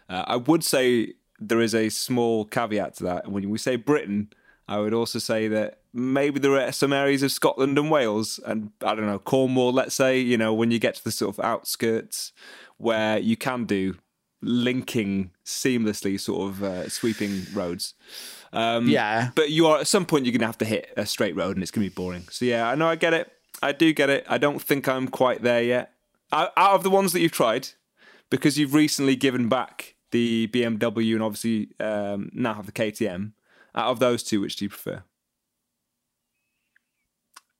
[0.08, 3.24] Uh, I would say there is a small caveat to that.
[3.24, 4.30] And when we say Britain,
[4.68, 8.70] I would also say that maybe there are some areas of Scotland and Wales, and
[8.84, 9.72] I don't know Cornwall.
[9.72, 12.32] Let's say you know when you get to the sort of outskirts
[12.76, 13.96] where you can do
[14.42, 17.94] linking seamlessly sort of uh, sweeping roads.
[18.52, 19.30] Um, Yeah.
[19.34, 21.62] but you are at some point you're gonna have to hit a straight road and
[21.62, 22.26] it's gonna be boring.
[22.30, 23.32] So yeah, I know I get it.
[23.62, 24.24] I do get it.
[24.28, 25.92] I don't think I'm quite there yet.
[26.32, 27.68] Out, out of the ones that you've tried,
[28.30, 33.32] because you've recently given back the BMW and obviously um, now have the KTM.
[33.74, 35.02] Out of those two, which do you prefer?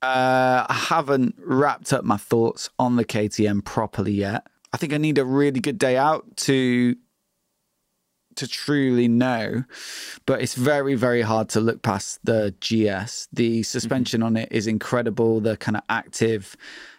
[0.02, 4.46] Uh, I haven't wrapped up my thoughts on the KTM properly yet.
[4.72, 6.96] I think I need a really good day out to
[8.36, 9.64] to truly know,
[10.26, 13.28] but it's very very hard to look past the GS.
[13.32, 15.40] The suspension on it is incredible.
[15.40, 16.56] The kind of active,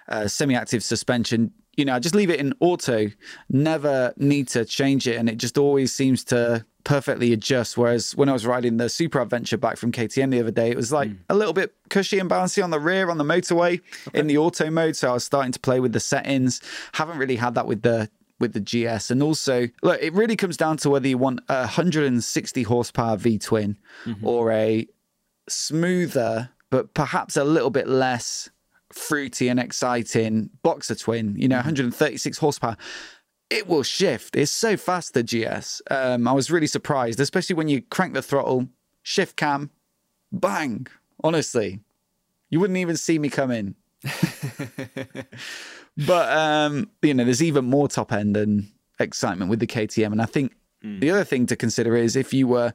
[0.07, 1.51] uh, semi-active suspension.
[1.75, 3.09] You know, I just leave it in auto.
[3.49, 7.77] Never need to change it, and it just always seems to perfectly adjust.
[7.77, 10.77] Whereas when I was riding the Super Adventure back from KTM the other day, it
[10.77, 13.81] was like a little bit cushy and bouncy on the rear on the motorway
[14.13, 14.95] in the auto mode.
[14.95, 16.61] So I was starting to play with the settings.
[16.93, 19.11] Haven't really had that with the with the GS.
[19.11, 23.37] And also, look, it really comes down to whether you want a 160 horsepower V
[23.37, 23.77] twin
[24.21, 24.87] or a
[25.47, 28.49] smoother, but perhaps a little bit less
[28.91, 32.77] fruity and exciting boxer twin, you know, 136 horsepower.
[33.49, 34.35] It will shift.
[34.35, 35.81] It's so fast, the GS.
[35.91, 38.67] Um, I was really surprised, especially when you crank the throttle,
[39.03, 39.69] shift cam,
[40.31, 40.87] bang.
[41.23, 41.79] Honestly,
[42.49, 43.75] you wouldn't even see me come in.
[45.97, 50.21] but um, you know, there's even more top end and excitement with the KTM, and
[50.21, 50.53] I think
[50.85, 52.73] the other thing to consider is if you were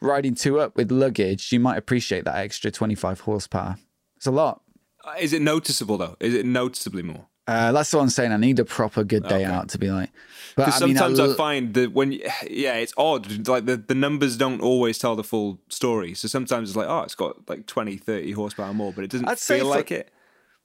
[0.00, 3.76] riding two up with luggage, you might appreciate that extra 25 horsepower.
[4.16, 4.62] It's a lot.
[5.04, 6.16] Uh, Is it noticeable though?
[6.18, 7.26] Is it noticeably more?
[7.46, 8.32] Uh, that's what I'm saying.
[8.32, 9.44] I need a proper good day Okay.
[9.44, 10.10] out to be like.
[10.56, 13.46] But Because I mean, sometimes I, l- find that when, you- yeah, it's odd.
[13.46, 16.14] Like the, the numbers don't always tell the full story.
[16.14, 19.28] So sometimes it's like, oh, it's got like 20, 30 horsepower more, but it doesn't
[19.28, 20.10] I'd feel for- like it.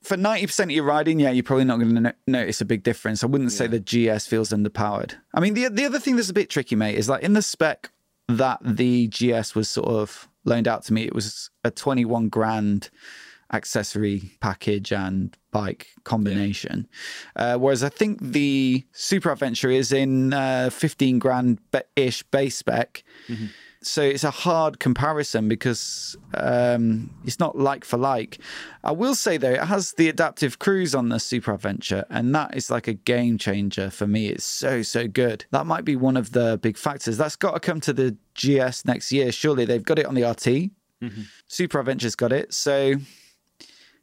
[0.01, 2.83] For 90% of your riding, yeah, you're probably not going to no- notice a big
[2.83, 3.23] difference.
[3.23, 5.15] I wouldn't say the GS feels underpowered.
[5.33, 7.41] I mean, the the other thing that's a bit tricky, mate, is like in the
[7.41, 7.91] spec
[8.27, 12.89] that the GS was sort of loaned out to me, it was a 21 grand
[13.51, 16.87] accessory package and bike combination.
[17.35, 21.59] Uh, whereas I think the Super Adventure is in uh, 15 grand
[21.95, 23.03] ish base spec.
[23.81, 28.39] So it's a hard comparison because um, it's not like for like.
[28.83, 32.57] I will say though, it has the adaptive cruise on the Super Adventure, and that
[32.57, 34.27] is like a game changer for me.
[34.27, 35.45] It's so so good.
[35.51, 37.17] That might be one of the big factors.
[37.17, 39.31] That's got to come to the GS next year.
[39.31, 40.71] Surely they've got it on the RT.
[41.47, 42.95] Super Adventure's got it, so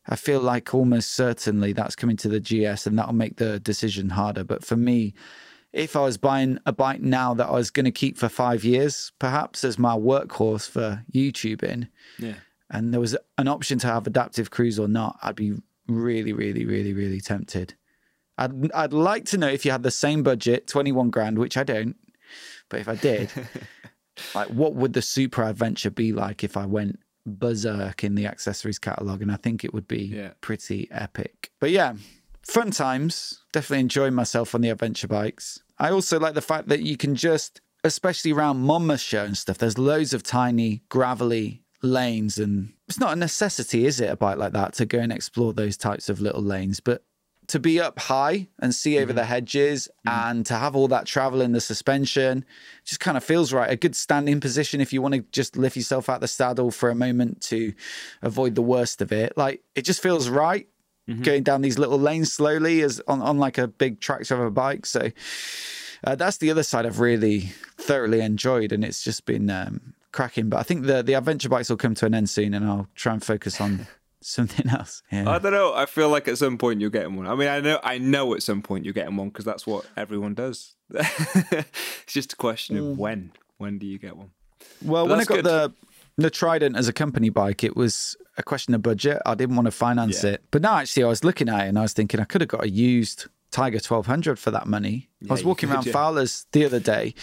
[0.09, 4.11] I feel like almost certainly that's coming to the GS, and that'll make the decision
[4.11, 4.45] harder.
[4.45, 5.13] But for me,
[5.77, 8.65] if I was buying a bike now that I was going to keep for five
[8.65, 12.35] years, perhaps as my workhorse for YouTubing, Yeah.
[12.71, 15.53] and there was an option to have adaptive cruise or not, I'd be
[15.87, 17.75] really, really, really, really tempted.
[18.39, 21.57] I'd I'd like to know if you had the same budget, twenty one grand, which
[21.57, 21.97] I don't,
[22.69, 23.31] but if I did,
[24.35, 28.79] like what would the Super Adventure be like if I went berserk in the accessories
[28.79, 29.23] catalog?
[29.23, 30.33] And I think it would be Yeah.
[30.41, 31.51] pretty epic.
[31.61, 31.95] But yeah,
[32.47, 33.43] fun times.
[33.53, 35.63] Definitely enjoying myself on the adventure bikes.
[35.79, 39.79] I also like the fact that you can just, especially around Monmouthshire and stuff, there's
[39.79, 42.39] loads of tiny, gravelly lanes.
[42.39, 45.53] And it's not a necessity, is it, a bike like that, to go and explore
[45.53, 46.81] those types of little lanes?
[46.81, 47.03] But
[47.49, 49.17] to be up high and see over mm-hmm.
[49.17, 50.31] the hedges mm-hmm.
[50.31, 52.45] and to have all that travel in the suspension
[52.85, 53.71] just kind of feels right.
[53.71, 56.91] A good standing position if you want to just lift yourself out the saddle for
[56.91, 57.73] a moment to
[58.23, 59.37] avoid the worst of it.
[59.37, 60.67] Like it just feels right
[61.23, 64.51] going down these little lanes slowly as on, on like a big tractor of a
[64.51, 64.87] bike.
[64.87, 65.11] So
[66.05, 70.49] uh, that's the other side I've really thoroughly enjoyed, and it's just been um, cracking.
[70.49, 72.89] But I think the the adventure bikes will come to an end soon, and I'll
[72.95, 73.87] try and focus on
[74.21, 75.03] something else.
[75.13, 75.31] Yeah.
[75.31, 75.73] I don't know.
[75.75, 77.27] I feel like at some point you're getting one.
[77.29, 79.87] I mean, I know, I know at some point you're getting one because that's what
[79.97, 80.75] everyone does.
[80.91, 82.91] it's just a question Mm.
[82.93, 83.33] of when.
[83.59, 84.31] When do you get one?
[84.85, 85.45] Well, But when I got good.
[85.45, 85.73] the
[86.19, 89.21] the Trident as a company bike, it was a question of budget.
[89.25, 90.31] I didn't want to finance Yeah.
[90.33, 92.41] it, but now actually I was looking at it and I was thinking I could
[92.41, 95.09] have got a used Tiger 1200 for that money.
[95.29, 95.93] I was walking could, around yeah.
[95.93, 97.15] Fowler's the other day.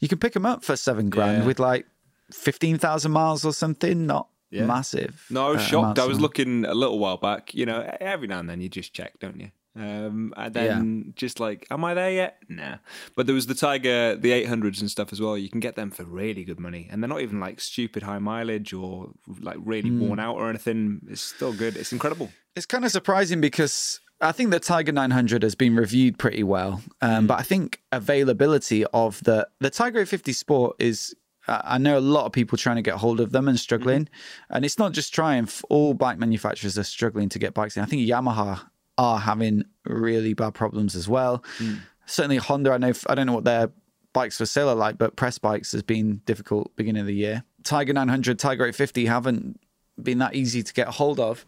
[0.00, 1.46] You can pick them up for seven grand Yeah.
[1.46, 1.86] with like
[2.32, 4.06] 15,000 miles or something.
[4.06, 4.66] Not Yeah.
[4.66, 5.26] massive.
[5.30, 5.98] No, I was uh, shocked.
[5.98, 7.54] I was looking a little while back.
[7.54, 9.50] You know, every now and then you just check, don't you?
[9.76, 12.38] Um, and then just like, am I there yet?
[12.48, 12.76] Nah.
[13.16, 15.36] But there was the Tiger, the 800s and stuff as well.
[15.36, 18.18] You can get them for really good money, and they're not even like stupid high
[18.20, 19.10] mileage or
[19.40, 20.00] like really Hmm.
[20.00, 21.00] worn out or anything.
[21.08, 21.76] It's still good.
[21.76, 22.30] It's incredible.
[22.54, 26.80] It's kind of surprising because I think the Tiger 900 has been reviewed pretty well,
[27.02, 31.14] um, but I think availability of the the Tiger 850 Sport is.
[31.48, 34.08] I I know a lot of people trying to get hold of them and struggling,
[34.50, 35.62] and it's not just Triumph.
[35.68, 37.82] All bike manufacturers are struggling to get bikes in.
[37.82, 38.60] I think Yamaha
[38.98, 41.44] are having really bad problems as well.
[41.58, 41.80] Mm.
[42.06, 42.72] Certainly Honda.
[42.72, 42.92] I know.
[43.08, 43.70] I don't know what their
[44.12, 47.44] bikes for sale are like, but press bikes has been difficult beginning of the year.
[47.64, 49.60] Tiger 900, Tiger 850 haven't
[50.02, 51.44] been that easy to get hold of.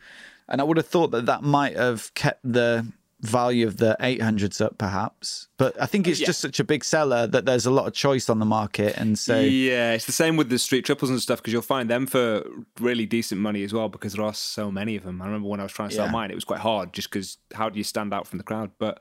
[0.48, 2.86] And I would have thought that that might have kept the
[3.22, 5.48] value of the 800s up, perhaps.
[5.56, 6.26] But I think it's Yeah.
[6.26, 8.94] just such a big seller that there's a lot of choice on the market.
[8.98, 11.88] And so, yeah, it's the same with the street triples and stuff because you'll find
[11.88, 12.44] them for
[12.78, 15.22] really decent money as well because there are so many of them.
[15.22, 16.12] I remember when I was trying to sell Yeah.
[16.12, 18.72] mine, it was quite hard just because how do you stand out from the crowd?
[18.78, 19.00] But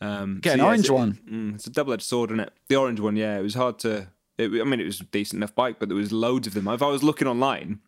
[0.00, 1.18] um, Get an yeah, orange it's- one.
[1.28, 2.52] Mm, it's a double-edged sword, isn't it?
[2.68, 4.08] The orange one, yeah, it was hard to.
[4.36, 6.68] It, I mean, it was a decent enough bike, but there was loads of them.
[6.68, 7.80] If I was looking online,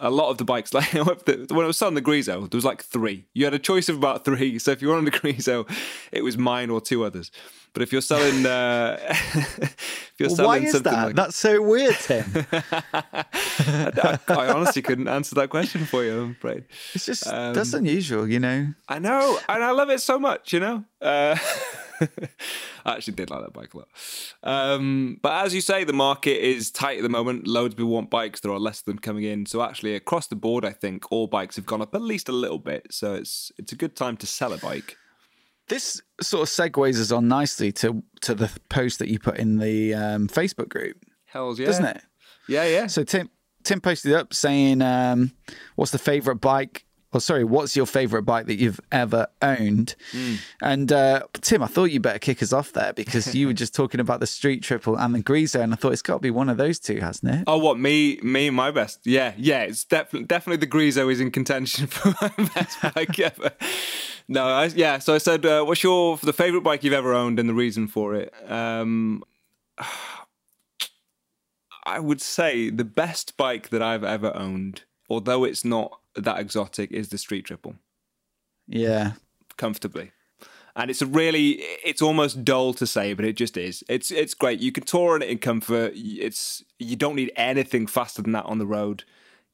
[0.00, 2.82] a lot of the bikes, like when I was selling the Griso, there was like
[2.82, 3.26] three.
[3.34, 4.58] You had a choice of about three.
[4.58, 5.68] So if you were on the Griso,
[6.10, 7.30] it was mine or two others.
[7.74, 11.06] But if you're selling, uh, if you're Well, selling why is something that?
[11.06, 12.24] like That's so weird, Tim.
[12.52, 16.20] I, I honestly couldn't answer that question for you.
[16.20, 16.64] I'm afraid.
[16.94, 18.74] It's just, Um, that's unusual, you know?
[18.88, 20.52] I know, and I love it so much.
[20.52, 21.36] You know, uh,
[22.84, 23.88] I actually did like that bike a lot.
[24.42, 27.46] Um, but as you say, the market is tight at the moment.
[27.46, 28.40] Loads of people want bikes.
[28.40, 29.46] There are less of them coming in.
[29.46, 32.32] So actually, across the board, I think all bikes have gone up at least a
[32.32, 32.86] little bit.
[32.90, 34.96] So it's it's a good time to sell a bike.
[35.68, 39.58] This sort of segues us on nicely to, to the post that you put in
[39.58, 42.02] the um, Facebook group, Hell's yeah, doesn't it?
[42.48, 42.86] Yeah, yeah.
[42.88, 43.30] So Tim
[43.62, 45.32] Tim posted up saying, um,
[45.76, 49.94] "What's the favorite bike?" Or sorry, what's your favorite bike that you've ever owned?
[50.62, 53.74] And uh, Tim, I thought you better kick us off there because you were just
[53.74, 56.30] talking about the Street Triple and the Griso, and I thought it's got to be
[56.30, 57.44] one of those two, hasn't it?
[57.46, 58.18] Oh, what me?
[58.22, 59.00] Me, my best.
[59.04, 59.62] Yeah, yeah.
[59.64, 63.50] It's definitely definitely the Griso is in contention for my best bike ever.
[64.28, 64.98] No, I, yeah.
[64.98, 67.88] So I said, uh, what's your the favorite bike you've ever owned and the reason
[67.88, 68.32] for it?
[68.50, 69.22] Um,
[71.84, 76.92] I would say the best bike that I've ever owned, although it's not that exotic,
[76.92, 77.74] is the Street Triple
[78.66, 79.12] Yeah,
[79.56, 80.12] comfortably.
[80.74, 83.84] And it's a really, it's almost dull to say, but it just is.
[83.88, 84.60] It's it's great.
[84.60, 85.92] You can tour on it in comfort.
[85.94, 89.04] It's you don't need anything faster than that on the road.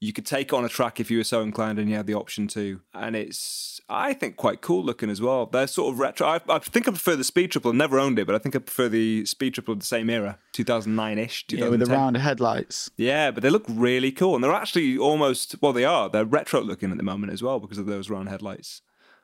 [0.01, 2.15] You could take on a track if you were so inclined, and you had the
[2.15, 2.81] option to.
[2.95, 5.47] And it's, I think, quite cool looking as well.
[5.47, 6.27] They're sort of retro.
[6.27, 7.71] I, I think I prefer the Speed Triple.
[7.71, 10.09] I've never owned it, but I think I prefer the Speed Triple of the same
[10.09, 12.91] era, 2009 ish, yeah, with the round headlights.
[12.97, 16.09] Yeah, but they look really cool, and they're actually almost well, they are.
[16.09, 18.83] They're retro looking at the moment as well because of those round headlights,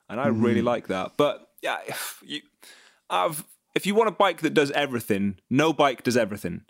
[0.09, 0.67] and I really mm.
[0.67, 1.13] like that.
[1.17, 2.41] But yeah, if you,
[3.09, 6.63] I've if you want a bike that does everything, no bike does everything.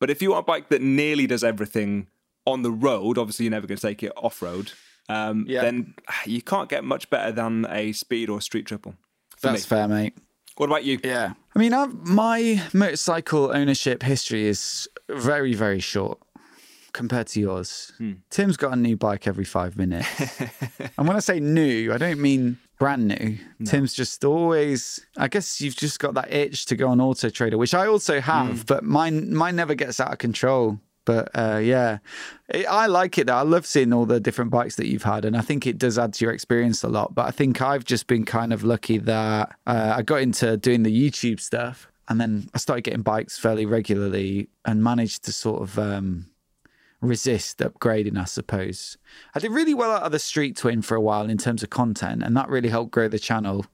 [0.00, 2.08] But if you want a bike that nearly does everything
[2.48, 4.72] on the road, obviously you're never going to take it off road.
[5.08, 5.62] Um, Yeah.
[5.62, 5.94] Then
[6.26, 8.94] you can't get much better than a speed or street triple.
[9.40, 9.76] That's me.
[9.76, 10.16] fair, mate.
[10.56, 10.98] What about you?
[11.04, 11.34] Yeah.
[11.54, 16.18] I mean, I've, my motorcycle ownership history is very, very short
[16.92, 17.92] compared to yours.
[18.30, 20.08] Tim's got a new bike every five minutes.
[20.98, 23.38] and when I say new, I don't mean brand new.
[23.64, 27.56] Tim's just always, I guess you've just got that itch to go on Auto Trader,
[27.56, 30.80] which I also have, but mine, mine never gets out of control.
[31.08, 32.00] But uh, yeah,
[32.50, 33.28] it, I like it.
[33.28, 33.36] Though.
[33.36, 35.98] I love seeing all the different bikes that you've had, and I think it does
[35.98, 37.14] add to your experience a lot.
[37.14, 40.82] But I think I've just been kind of lucky that uh, I got into doing
[40.82, 45.62] the YouTube stuff, and then I started getting bikes fairly regularly, and managed to sort
[45.62, 46.26] of um,
[47.00, 48.18] resist upgrading.
[48.18, 48.98] I suppose
[49.34, 51.70] I did really well out of the Street Twin for a while in terms of
[51.70, 53.64] content, and that really helped grow the channel.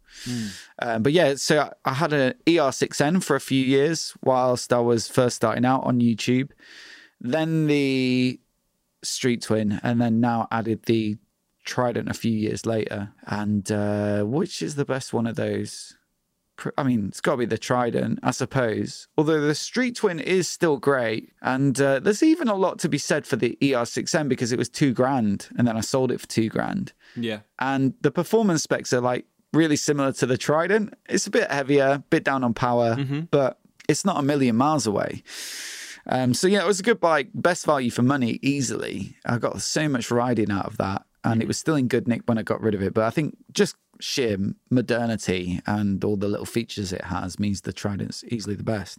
[0.78, 5.08] Um, but yeah, so I had an ER6N for a few years whilst I was
[5.08, 6.50] first starting out on YouTube.
[7.24, 8.38] Then the
[9.02, 11.16] Street Twin, and then now added the
[11.64, 13.10] Trident a few years later.
[13.26, 15.96] And uh, which is the best one of those?
[16.78, 19.08] I mean, it's got to be the Trident, I suppose.
[19.18, 22.98] Although the Street Twin is still great, and uh, there's even a lot to be
[22.98, 26.28] said for the ER6N because it was two grand, and then I sold it for
[26.28, 27.40] two grand Yeah.
[27.58, 30.94] and the performance specs are like really similar to the Trident.
[31.08, 32.94] It's a bit heavier, bit down on power,
[33.30, 33.58] but
[33.88, 35.22] it's not a million miles away.
[36.06, 39.16] Um, so yeah, it was a good bike, best value for money easily.
[39.24, 41.04] I got so much riding out of that.
[41.24, 42.92] and it was still in good nick when I got rid of it.
[42.92, 44.36] But I think just sheer
[44.70, 48.98] modernity and all the little features it has means the Trident's easily the best.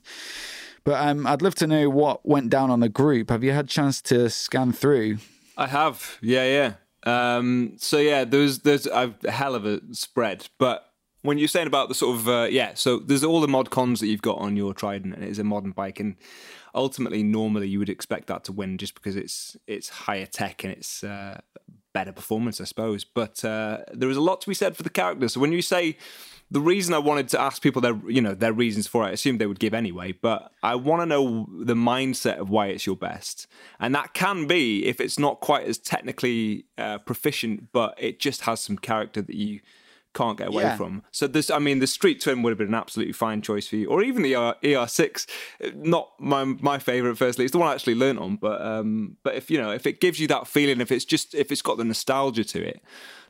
[0.83, 3.29] But um, I'd love to know what went down on the group.
[3.29, 5.17] Have you had a chance to scan through?
[5.57, 6.73] I have, yeah,
[7.05, 7.37] yeah.
[7.37, 10.89] Um, so yeah, there's there's a hell of a spread, but
[11.25, 13.99] when you're saying about the sort of uh, yeah, so there's all the mod cons
[13.99, 16.15] that you've got on your Trident, and it is a modern bike, and
[16.73, 20.73] ultimately, normally you would expect that to win just because it's it's higher tech and
[20.73, 21.41] it's uh,
[21.93, 23.03] better performance, I suppose.
[23.03, 25.27] But uh, there is a lot to be said for the character.
[25.27, 25.97] So when you say
[26.51, 29.11] the reason I wanted to ask people their you know their reasons for it, I
[29.11, 30.11] assume they would give anyway.
[30.11, 33.47] But I want to know the mindset of why it's your best,
[33.79, 38.41] and that can be if it's not quite as technically uh, proficient, but it just
[38.41, 39.61] has some character that you
[40.15, 40.77] can't get away yeah.
[40.77, 41.03] from.
[41.11, 43.75] So this, I mean, the Street Twin would have been an absolutely fine choice for
[43.75, 45.27] you, or even the ER, ER6.
[45.75, 47.17] Not my my favorite.
[47.17, 49.85] Firstly, it's the one I actually learned on, but um, but if you know, if
[49.85, 52.81] it gives you that feeling, if it's just if it's got the nostalgia to it,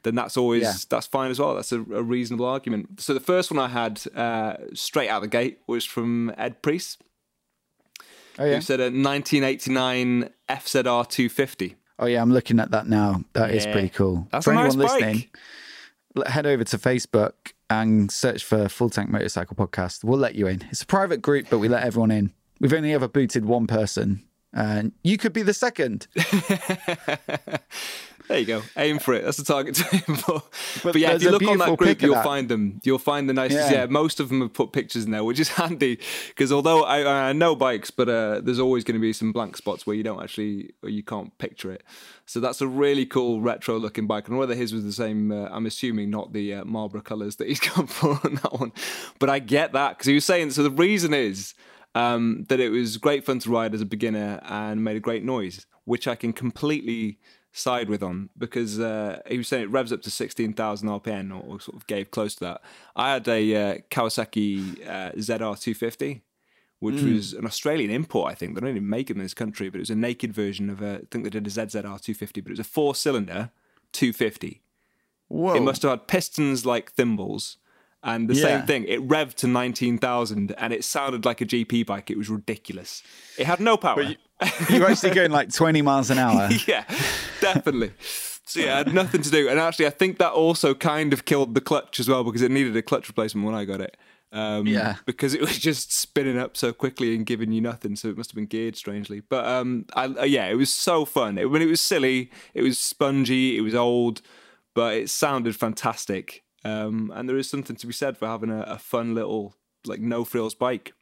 [0.03, 0.73] then that's always yeah.
[0.89, 1.55] that's fine as well.
[1.55, 3.01] That's a, a, reasonable argument.
[3.01, 7.01] So the first one I had uh, straight out the gate was from Ed Priest.
[8.37, 11.75] Oh yeah, who said a 1989 FZR 250.
[11.97, 13.23] Oh yeah, I'm looking at that now.
[13.33, 13.55] That yeah.
[13.55, 14.27] is pretty cool.
[14.31, 15.35] That's For a nice bike
[16.27, 17.33] head over to Facebook
[17.69, 20.03] and search for Full Tank Motorcycle Podcast.
[20.03, 20.63] We'll let you in.
[20.69, 22.31] It's a private group, but we let everyone in.
[22.59, 26.07] We've only ever booted one person, and you could be the second.
[28.27, 28.61] There you go.
[28.77, 29.23] Aim for it.
[29.23, 30.41] That's the target to aim for.
[30.83, 32.23] But, but yeah, if you look on that group, you'll that.
[32.23, 32.81] find them.
[32.83, 33.71] You'll find the nicest.
[33.71, 33.81] Yeah.
[33.81, 33.85] yeah.
[33.85, 35.99] most of them have put pictures in there, which is handy
[36.29, 39.57] because although I, I, know bikes, but uh, there's always going to be some blank
[39.57, 41.83] spots where you don't actually, or you can't picture it.
[42.25, 44.27] So that's a really cool retro looking bike.
[44.27, 47.47] And whether his was the same, uh, I'm assuming not the uh, Marlboro colours that
[47.47, 48.71] he's gone for on that one.
[49.19, 51.53] But I get that because he was saying, so the reason is
[51.93, 55.23] um, that it was great fun to ride as a beginner and made a great
[55.23, 57.19] noise, which I can completely
[57.55, 61.55] side with on because uh, he was saying it revs up to 16,000 RPM or,
[61.55, 62.61] or, sort of gave close to that.
[62.95, 66.21] I had a uh, Kawasaki uh, ZR250,
[66.79, 67.15] which mm.
[67.15, 68.55] was an Australian import, I think.
[68.55, 70.81] They don't even make them in this country, but it was a naked version of
[70.81, 73.51] a, I think they did a ZZR250, but it was a four cylinder
[73.93, 74.61] 250.
[75.29, 75.55] Whoa.
[75.55, 77.57] It must have had pistons like thimbles
[78.05, 78.41] and the yeah.
[78.43, 78.85] same thing.
[78.85, 82.11] It revved to 19,000 and it sounded like a GP bike.
[82.11, 83.03] It was ridiculous.
[83.37, 84.03] It had no power.
[84.03, 84.15] You,
[84.69, 86.49] you were actually going like 20 miles an hour.
[86.67, 86.85] yeah,
[87.41, 87.91] definitely.
[88.45, 89.49] So yeah, it had nothing to do.
[89.49, 92.51] And actually, I think that also kind of killed the clutch as well because it
[92.51, 93.97] needed a clutch replacement when I got it.
[94.31, 94.97] Um, yeah.
[95.07, 97.95] Because it was just spinning up so quickly and giving you nothing.
[97.95, 99.21] So it must have been geared strangely.
[99.21, 101.39] But um, I, uh, yeah, it was so fun.
[101.39, 104.21] It, when it was silly, it was spongy, it was old,
[104.75, 106.43] but it sounded fantastic.
[106.65, 109.53] Um, and there is something to be said for having a, a fun little
[109.85, 110.93] like no frills bike.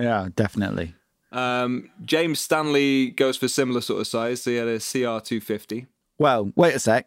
[0.00, 0.94] Yeah, definitely.
[1.30, 5.86] Um, James Stanley goes for similar sort of size, so he had a CR250.
[6.18, 7.06] Well, wait a sec.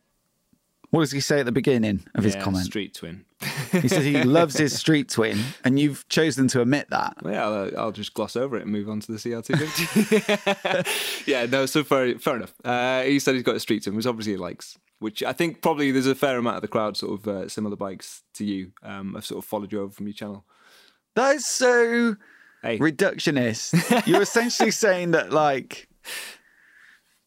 [0.91, 2.65] What does he say at the beginning of his comment?
[2.65, 3.25] Street twin.
[3.71, 7.17] he says he loves his street twin, and you've chosen to omit that.
[7.23, 11.23] Well, yeah, I'll, I'll, just gloss over it and move on to the CR250.
[11.27, 12.53] yeah, no, so fair, fair enough.
[12.63, 15.63] Uh, he said he's got a street twin, which obviously he likes which I think
[15.63, 18.71] probably there's a fair amount of the crowd sort of uh, similar bikes to you.
[18.83, 20.45] Um, I've sort of followed you over from your channel.
[21.15, 22.17] That is so
[22.61, 22.77] hey.
[22.77, 24.05] reductionist.
[24.05, 25.89] You're essentially saying that like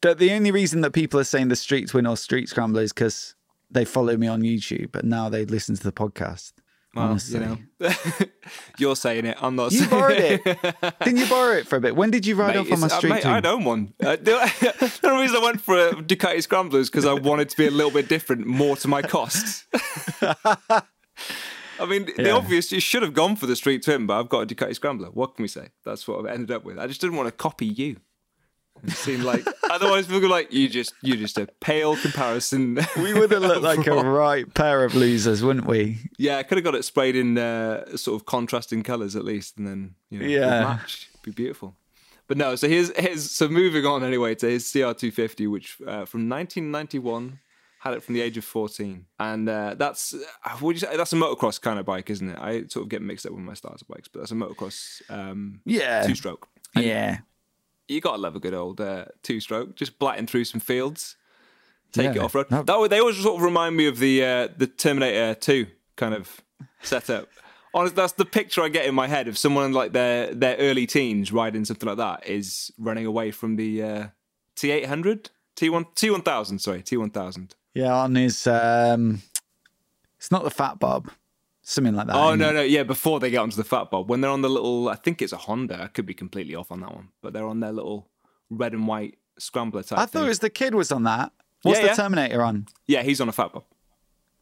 [0.02, 2.92] that the only reason that people are saying the street twin or street scrambler is
[2.92, 3.34] because
[3.74, 6.52] they follow me on YouTube but now they listen to the podcast.
[6.94, 7.58] Well, you know,
[8.78, 9.36] you're saying it.
[9.42, 9.72] I'm not.
[9.72, 10.44] You saying borrowed it.
[11.00, 11.96] Didn't you borrow it for a bit?
[11.96, 13.10] When did you ride mate, off on my uh, street?
[13.10, 13.94] Uh, mate, I own one.
[14.00, 17.56] Uh, the, the reason I went for a Ducati Scrambler is because I wanted to
[17.56, 19.66] be a little bit different, more to my costs.
[21.80, 22.24] I mean, yeah.
[22.24, 24.76] the obvious, you should have gone for the Street Twin, but I've got a Ducati
[24.76, 25.08] Scrambler.
[25.08, 25.70] What can we say?
[25.84, 26.78] That's what I've ended up with.
[26.78, 27.96] I just didn't want to copy you.
[28.84, 32.78] It seemed like otherwise people like you just you just a pale comparison.
[32.96, 35.98] We would have looked like a right pair of losers, wouldn't we?
[36.18, 39.58] Yeah, I could have got it sprayed in uh, sort of contrasting colours at least,
[39.58, 41.76] and then you know, yeah, match be beautiful.
[42.26, 46.28] But no, so here's here's so moving on anyway to his CR250, which uh, from
[46.28, 47.40] 1991
[47.84, 50.96] had it from the age of 14 and uh, that's uh, would you say?
[50.96, 52.38] That's a motocross kind of bike isn't it?
[52.38, 55.60] I sort of get mixed up with my starter bikes but that's a motocross um,
[55.66, 56.06] yeah.
[56.06, 57.18] two stroke yeah
[57.88, 61.16] you gotta love a good old uh, two stroke, just blatting through some fields,
[61.92, 62.50] take yeah, it off road.
[62.50, 62.62] No.
[62.62, 65.66] That they always sort of remind me of the uh, the Terminator Two
[65.96, 66.40] kind of
[66.82, 67.28] setup.
[67.74, 70.56] Honestly, that's the picture I get in my head of someone in like their their
[70.56, 74.06] early teens riding something like that is running away from the uh,
[74.56, 77.54] T eight hundred, T one T one thousand, sorry, T one thousand.
[77.74, 79.22] Yeah, on his um,
[80.16, 81.10] it's not the Fat Bob
[81.64, 82.14] something like that.
[82.14, 82.52] Oh no, it?
[82.52, 82.84] no, yeah.
[82.84, 85.32] Before they get onto the Fat Bob, when they're on the little, I think it's
[85.32, 85.82] a Honda.
[85.82, 88.08] I could be completely off on that one, but they're on their little
[88.50, 89.98] red and white scrambler type.
[89.98, 90.24] I thought thing.
[90.24, 91.32] it was the kid was on that.
[91.62, 91.94] What's Yeah, the yeah.
[91.96, 92.66] Terminator on?
[92.86, 93.64] Yeah, he's on a fat bob.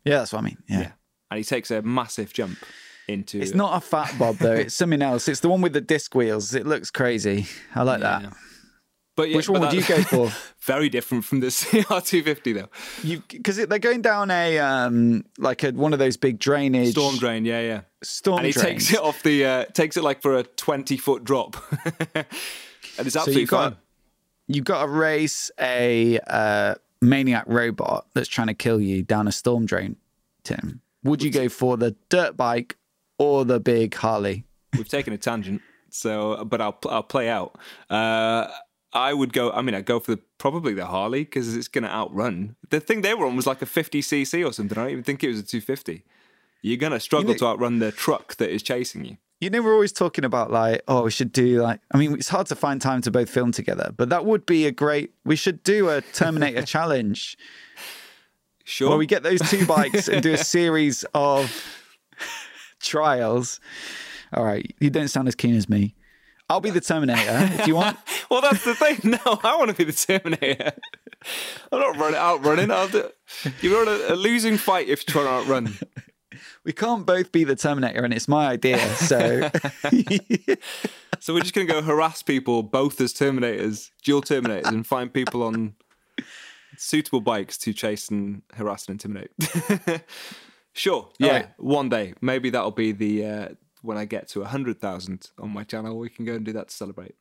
[0.05, 0.59] Yeah, that's what I mean.
[0.69, 0.81] Yeah.
[0.81, 0.93] Yeah.
[1.31, 2.59] And he takes a massive jump
[3.09, 3.41] into.
[3.41, 4.53] It's not a fat bob though.
[4.53, 5.29] It's something else.
[5.29, 6.55] It's the one with the disc wheels.
[6.55, 7.47] It looks crazy.
[7.75, 8.33] I like that.
[9.15, 10.33] But yeah, Which one but would you go for?
[10.61, 12.69] Very different from the CR250 though.
[13.03, 17.19] You because they're going down a um like a one of those big drainage Storm
[17.19, 17.81] drain, yeah, yeah.
[18.03, 18.67] storm And he drains.
[18.89, 21.57] takes it off the uh, takes it like for a 20 foot drop.
[22.15, 22.27] and
[22.99, 23.77] it's So absolutely you've got
[24.47, 29.33] you've got to race a uh, maniac robot that's trying to kill you down a
[29.33, 29.97] storm drain.
[30.43, 32.77] Tim, would you go for the dirt bike
[33.19, 34.45] or the big Harley?
[34.75, 35.61] We've taken a tangent,
[35.91, 37.59] so but I'll I'll play out.
[37.91, 38.49] Uh,
[38.95, 39.51] I would go.
[39.53, 42.57] I mean, I'd go for the, probably the Harley because it's going to outrun.
[42.71, 44.77] The thing they were on was like a 50 cc or something.
[44.77, 46.05] I don't even think it was a 250.
[46.61, 49.17] You're going to struggle know- to outrun the truck that is chasing you.
[49.41, 51.81] You know, we're always talking about like, oh, we should do like.
[51.91, 54.67] I mean, it's hard to find time to both film together, but that would be
[54.67, 55.15] a great.
[55.25, 57.37] We should do a Terminator challenge
[58.63, 58.91] Sure.
[58.91, 61.51] where we get those two bikes and do a series of
[62.79, 63.59] trials.
[64.33, 65.95] All right, you don't sound as keen as me.
[66.49, 67.97] I'll be the Terminator if you want.
[68.31, 68.99] well, that's the thing.
[69.05, 70.73] No, I want to be the Terminator.
[71.71, 72.71] I'm not running outrunning.
[72.71, 73.09] I'll do,
[73.61, 75.79] you're on a, a losing fight if you're trying to outrun.
[76.65, 78.79] We can't both be the Terminator, and it's my idea.
[78.95, 79.51] So
[81.23, 85.13] So we're just going to go harass people both as Terminators, dual Terminators, and find
[85.13, 85.75] people on
[86.77, 89.31] suitable bikes to chase and harass and intimidate.
[90.73, 91.49] sure, yeah, right.
[91.59, 93.49] one day maybe that'll be the uh,
[93.83, 96.69] when I get to hundred thousand on my channel, we can go and do that
[96.69, 97.15] to celebrate.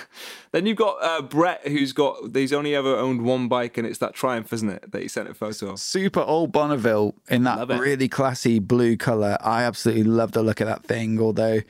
[0.52, 3.98] then you've got uh, Brett, who's got he's only ever owned one bike, and it's
[3.98, 4.92] that Triumph, isn't it?
[4.92, 5.80] That he sent a photo of.
[5.80, 9.36] super old Bonneville in that really classy blue color.
[9.40, 11.20] I absolutely love the look of that thing.
[11.20, 11.60] Although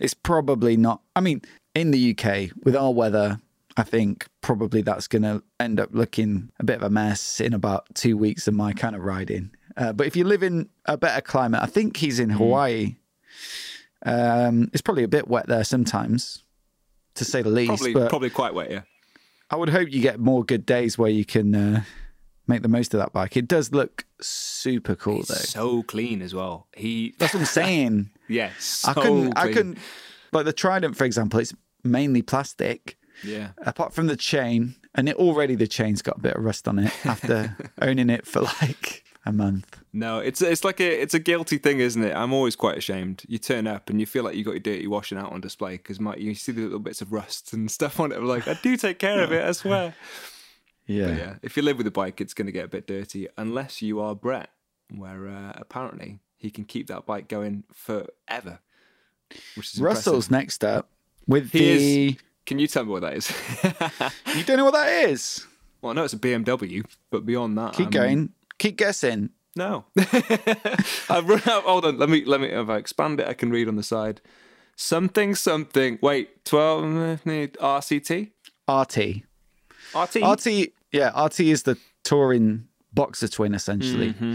[0.00, 1.00] it's probably not.
[1.14, 1.42] I mean,
[1.74, 3.40] in the UK with our weather.
[3.74, 7.54] I think probably that's going to end up looking a bit of a mess in
[7.54, 9.50] about two weeks of my kind of riding.
[9.78, 12.96] Uh, but if you live in a better climate, I think he's in Hawaii.
[14.04, 16.42] Um, it's probably a bit wet there sometimes,
[17.14, 17.68] to say the least.
[17.68, 18.82] Probably, but probably quite wet, yeah.
[19.50, 21.82] I would hope you get more good days where you can uh,
[22.46, 23.36] make the most of that bike.
[23.36, 25.34] It does look super cool though.
[25.34, 26.68] So clean as well.
[26.74, 28.10] He, That's what I'm saying.
[28.28, 29.38] yeah, so I couldn't.
[29.38, 29.78] I couldn't.
[30.32, 32.96] Like the Trident, for example, it's mainly plastic.
[33.22, 33.50] Yeah.
[33.58, 36.78] Apart from the chain, and it already the chain's got a bit of rust on
[36.78, 39.81] it after owning it for like a month.
[39.94, 42.14] No, it's it's like a it's a guilty thing, isn't it?
[42.16, 43.24] I'm always quite ashamed.
[43.28, 45.72] You turn up and you feel like you got your dirty washing out on display
[45.76, 48.16] because you see the little bits of rust and stuff on it.
[48.16, 49.94] I'm like, I do take care of it, I swear.
[50.84, 51.06] Yeah.
[51.08, 53.28] But yeah, if you live with a bike, it's going to get a bit dirty
[53.36, 54.50] unless you are Brett,
[54.92, 58.58] where uh, apparently he can keep that bike going forever.
[59.54, 60.30] Which is Russell's impressive.
[60.32, 60.88] next up
[61.28, 62.08] with He the.
[62.08, 62.16] is.
[62.46, 63.30] Can you tell me what that is?
[64.36, 65.46] You don't know what that is.
[65.82, 68.32] well, I know it's a BMW, but beyond that, Keep I'm- going.
[68.58, 69.30] Keep guessing.
[69.54, 71.64] No, I've run out.
[71.64, 72.48] Hold on, let me let me.
[72.48, 74.20] If I expand it, I can read on the side.
[74.76, 75.98] Something something.
[76.00, 78.30] Wait, twelve uh, RCT
[78.68, 79.22] RT.
[79.94, 80.16] RT.
[80.16, 84.14] RT, yeah, RT is the touring boxer twin essentially.
[84.14, 84.34] Mm-hmm.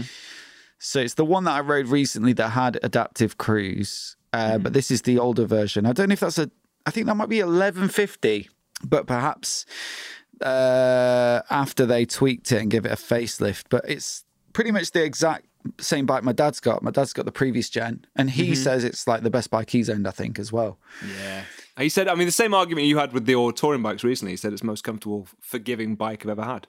[0.78, 4.62] So it's the one that I rode recently that had adaptive cruise, uh, Mm-hmm.
[4.62, 5.84] but this is the older version.
[5.86, 6.48] I don't know if that's a.
[6.86, 8.48] I think that might be 1150,
[8.84, 9.66] but perhaps
[10.40, 13.64] uh, after they tweaked it and give it a facelift.
[13.68, 14.24] But it's
[14.58, 15.46] pretty much the exact
[15.78, 16.82] same bike my dad's got.
[16.82, 18.54] My dad's got the previous gen, and he Mm-hmm.
[18.54, 20.78] says it's like the best bike he's owned, I think, as well.
[21.16, 21.42] Yeah.
[21.78, 24.32] He said, I mean, the same argument you had with the old touring bikes recently.
[24.32, 26.66] He said it's most comfortable, forgiving bike I've ever had.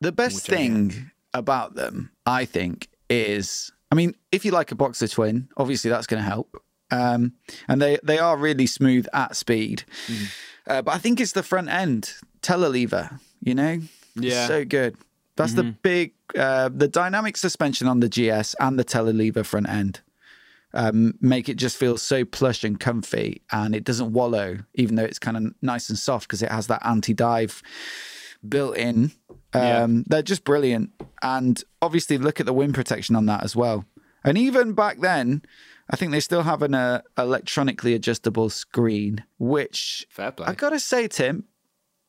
[0.00, 5.06] The best thing about them, I think, is I mean, if you like a boxer
[5.06, 6.56] twin, obviously that's going to help.
[6.90, 7.34] Um,
[7.68, 9.84] and they, they are really smooth at speed.
[10.06, 10.24] Mm-hmm.
[10.66, 13.80] Uh, but I think it's the front end telelever, you know?
[14.16, 14.46] Yeah.
[14.48, 14.96] So good.
[15.36, 20.00] That's the big, uh, the dynamic suspension on the GS and the telelever front end
[20.74, 23.42] um, make it just feel so plush and comfy.
[23.50, 26.66] And it doesn't wallow, even though it's kind of nice and soft because it has
[26.66, 27.62] that anti dive
[28.46, 29.12] built in.
[29.54, 30.90] Um, They're just brilliant.
[31.22, 33.84] And obviously, look at the wind protection on that as well.
[34.24, 35.42] And even back then,
[35.88, 40.06] I think they still have an uh, electronically adjustable screen, which.
[40.48, 41.44] I gotta say, Tim,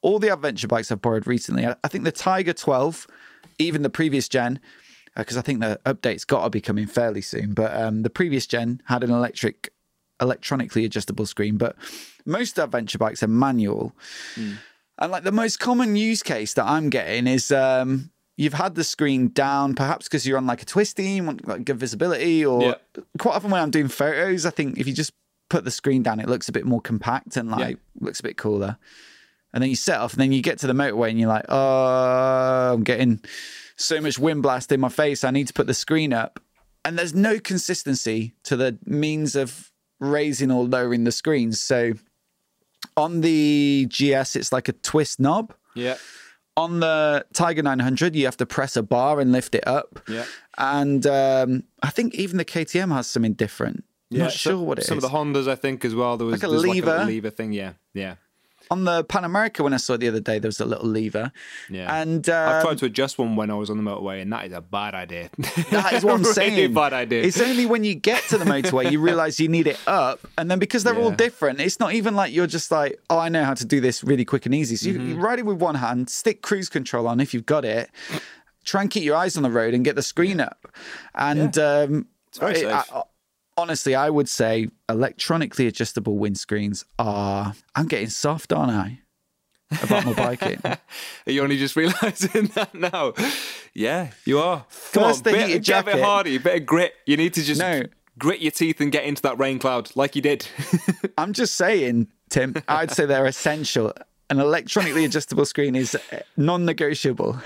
[0.05, 3.07] all the adventure bikes I've borrowed recently, I, I think the Tiger 12,
[3.57, 4.59] even the previous gen,
[5.17, 8.45] because I think the update's got to be coming fairly soon, but um, the previous
[8.45, 9.73] gen had an electric,
[10.21, 11.75] electronically adjustable screen, but
[12.23, 13.95] most adventure bikes are manual.
[14.35, 18.83] And like the most common use case that I'm getting is um, you've had the
[18.83, 22.61] screen down, perhaps because you're on like a twisty, you want like good visibility, or
[22.61, 23.03] Yeah.
[23.17, 25.13] quite often when I'm doing photos, I think if you just
[25.49, 28.37] put the screen down, it looks a bit more compact and like looks a bit
[28.37, 28.77] cooler.
[29.55, 31.45] And then you set off, and then you get to the motorway, and you're like,
[31.49, 33.21] oh, I'm getting
[33.77, 35.23] so much wind blast in my face.
[35.23, 36.39] I need to put the screen up,
[36.83, 41.59] and there's no consistency to the means of raising or lowering the screens.
[41.61, 41.93] So
[42.97, 45.53] on the GS, it's like a twist knob.
[45.73, 45.95] Yeah.
[46.57, 49.99] On the Tiger 900, you have to press a bar and lift it up.
[50.07, 50.23] Yeah.
[50.57, 53.83] And um, I think even the KTM has something different.
[54.11, 54.87] I'm not so- sure what it is.
[54.87, 56.15] Some of the Hondas, I think, as well.
[56.15, 56.85] There was Like a lever.
[56.97, 57.51] Like a lever thing.
[57.51, 58.15] Yeah, yeah,
[58.71, 60.87] On the Pan America, when I saw it the other day, there was a little
[60.87, 61.31] lever.
[61.69, 62.01] yeah.
[62.01, 64.45] And I've um, tried to adjust one when I was on the motorway, and that
[64.45, 65.29] is a bad idea.
[65.71, 66.73] That is what I'm really saying.
[66.73, 67.23] bad idea.
[67.23, 70.49] It's only when you get to the motorway you realize you need it up, and
[70.49, 73.43] then because they're all different, it's not even like you're just like, oh, I know
[73.43, 74.75] how to do this really quick and easy.
[74.75, 75.09] So you, Mm-hmm.
[75.09, 77.89] you ride it with one hand, stick cruise control on if you've got it,
[78.63, 80.67] try and keep your eyes on the road and get the screen up.
[81.13, 82.93] And um, It's very I- safe.
[82.93, 83.03] I-
[83.57, 87.53] honestly, I would say electronically adjustable windscreens are.
[87.75, 88.99] I'm getting soft, aren't I?
[89.83, 90.59] About my biking.
[90.63, 90.77] Are
[91.25, 93.13] you only just realizing that now?
[93.73, 94.57] Yeah, you are.
[94.93, 95.99] Come First on, the bit, get a bit
[96.35, 96.93] a bit of grit.
[97.07, 97.83] You need to just No.
[98.19, 100.47] grit your teeth and get into that rain cloud like you did.
[101.17, 103.91] I'm just saying, Tim, I'd say they're essential.
[104.29, 107.39] An electronically adjustable screen is uh, non-negotiable.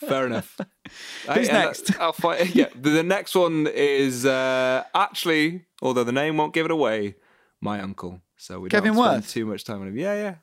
[0.00, 0.56] Fair enough.
[1.26, 1.98] Who's Hey, and next?
[2.00, 2.54] I'll fight.
[2.54, 7.16] Yeah, the, the next one is uh, actually, although the name won't give it away,
[7.60, 8.20] my uncle.
[8.36, 9.30] So we Kevin don't spend Worth?
[9.30, 9.98] Too much time on him.
[9.98, 10.34] Yeah, yeah.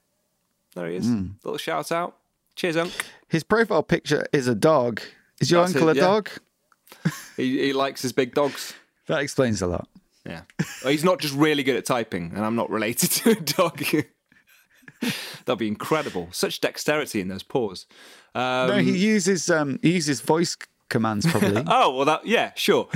[0.75, 1.07] There he is.
[1.43, 2.17] Little shout out.
[2.55, 2.93] Cheers, Unc.
[3.27, 5.01] His profile picture is a dog.
[5.39, 6.05] Is your That's uncle it, a yeah.
[6.05, 6.29] dog?
[7.35, 8.73] He, he likes his big dogs.
[9.07, 9.87] That explains a lot.
[10.25, 10.41] Yeah.
[10.83, 13.83] He's not just really good at typing, and I'm not related to a dog.
[15.45, 16.27] That'd be incredible.
[16.31, 17.85] Such dexterity in those paws.
[18.35, 20.57] Um, no, he uses um he uses voice
[20.89, 21.63] commands probably.
[21.67, 22.87] Oh well, that yeah, sure.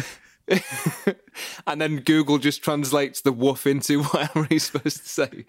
[1.68, 5.46] and then Google just translates the woof into whatever he's supposed to say.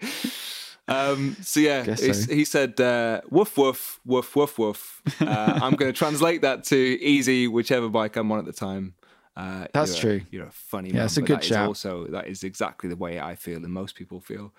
[0.87, 2.33] Um, so yeah, so.
[2.33, 5.01] he said uh, woof woof woof woof woof.
[5.21, 8.95] Uh, I'm going to translate that to easy, whichever bike I'm on at the time.
[9.35, 10.27] Uh, That's you're a- true.
[10.31, 11.05] you're a funny Yeah, man.
[11.05, 11.67] it's a good shout.
[11.67, 14.53] also that is exactly the way I feel and most people feel.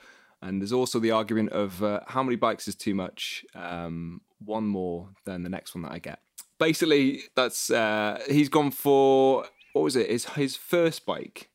[0.45, 3.45] And there's also the argument of uh, how many bikes is too much.
[3.55, 6.19] Um, one more than the next one that I get.
[6.59, 10.11] Basically, that's uh, he's gone for what was it?
[10.11, 11.49] His his first bike.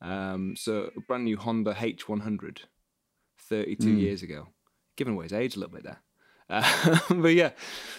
[0.00, 2.60] Um, so a brand new Honda H100,
[3.38, 3.98] 32 Hmm.
[3.98, 4.48] years ago.
[4.96, 5.98] Giving away his age a little bit there.
[6.48, 7.50] Uh, but yeah,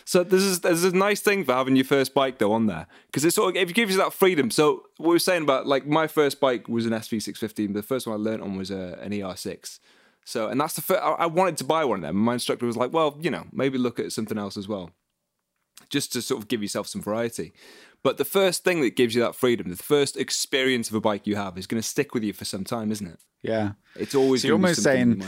[0.05, 2.87] so this is there's a nice thing for having your first bike though on there
[3.07, 4.49] because it sort of it gives you that freedom.
[4.49, 8.07] So what we were saying about like my first bike was an SV650, the first
[8.07, 9.79] one I learned on was a, an ER6.
[10.27, 12.17] So and that's the first, I wanted to buy one of them.
[12.17, 14.91] My instructor was like, well, you know, maybe look at something else as well,
[15.89, 17.53] just to sort of give yourself some variety.
[18.03, 21.27] But the first thing that gives you that freedom, the first experience of a bike
[21.27, 23.19] you have, is going to stick with you for some time, isn't it?
[23.41, 23.71] yeah.
[23.95, 24.41] It's always.
[24.41, 25.23] So you're almost saying-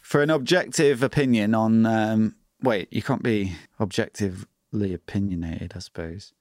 [0.00, 6.32] For an objective opinion on um wait, you can't be objectively opinionated, I suppose.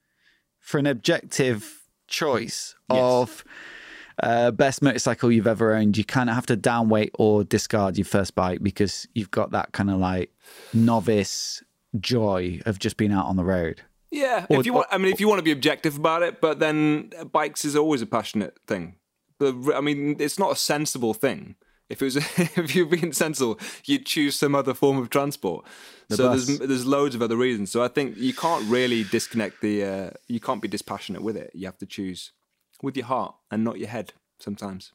[0.60, 3.44] For an objective choice of
[4.24, 8.06] uh, best motorcycle you've ever owned, you kind of have to downweight or discard your
[8.06, 10.32] first bike because you've got that kind of like
[10.74, 11.64] novice
[12.00, 13.82] joy of just being out on the road.
[14.12, 16.42] Yeah, Or- if you want, I mean, if you want to be objective about it,
[16.42, 18.96] but then uh, bikes is always a passionate thing.
[19.38, 21.56] But I mean, it's not a sensible thing.
[21.90, 22.16] If it was,
[22.58, 25.66] if you're being sensible, you'd choose some other form of transport.
[26.10, 26.48] so bus.
[26.48, 27.72] there's there's loads of other reasons.
[27.72, 29.84] So I think you can't really disconnect the.
[29.84, 31.52] Uh, you can't be dispassionate with it.
[31.54, 32.32] You have to choose
[32.82, 34.14] with your heart and not your head.
[34.40, 34.94] Sometimes.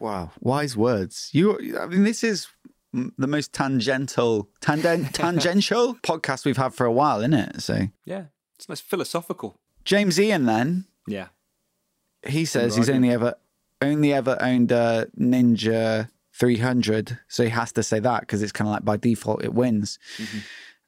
[0.00, 1.30] Wow, wise words.
[1.32, 2.48] You, I mean, this is
[2.92, 7.60] the most tangential, tangent, tangential podcast we've had for a while, isn't it?
[7.62, 8.24] So Yeah,
[8.56, 9.56] it's nice philosophical.
[9.84, 11.28] James Ian, then Yeah.
[12.26, 13.34] he says he's only ever
[13.82, 18.66] only ever owned a Ninja 300, so he has to say that because it's kind
[18.68, 19.98] of like by default it wins.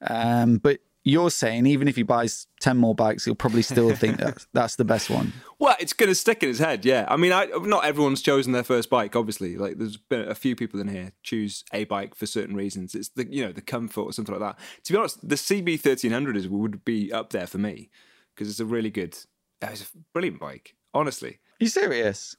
[0.01, 4.17] Um, but you're saying even if he buys 10 more bikes, he'll probably still think
[4.19, 5.33] that that's the best one.
[5.61, 7.07] Well, it's going to stick in his head, yeah.
[7.09, 9.57] I mean, I not everyone's chosen their first bike, obviously.
[9.57, 12.97] Like, there's been a few people in here choose a bike for certain reasons.
[12.97, 14.59] It's the you know the comfort or something like that.
[14.83, 17.89] To be honest, the CB thirteen hundred is would be up there for me
[18.35, 19.17] because it's a really good,
[19.63, 20.75] it's a brilliant bike.
[20.93, 21.31] Honestly,
[21.61, 22.35] Are you serious?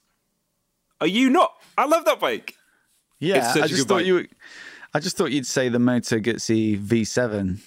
[1.00, 1.52] are you not?
[1.78, 2.54] I love that bike.
[3.18, 4.06] Yeah, I just thought bike.
[4.06, 4.26] you.
[4.92, 7.60] I just thought you'd say the Moto Guzzi V7.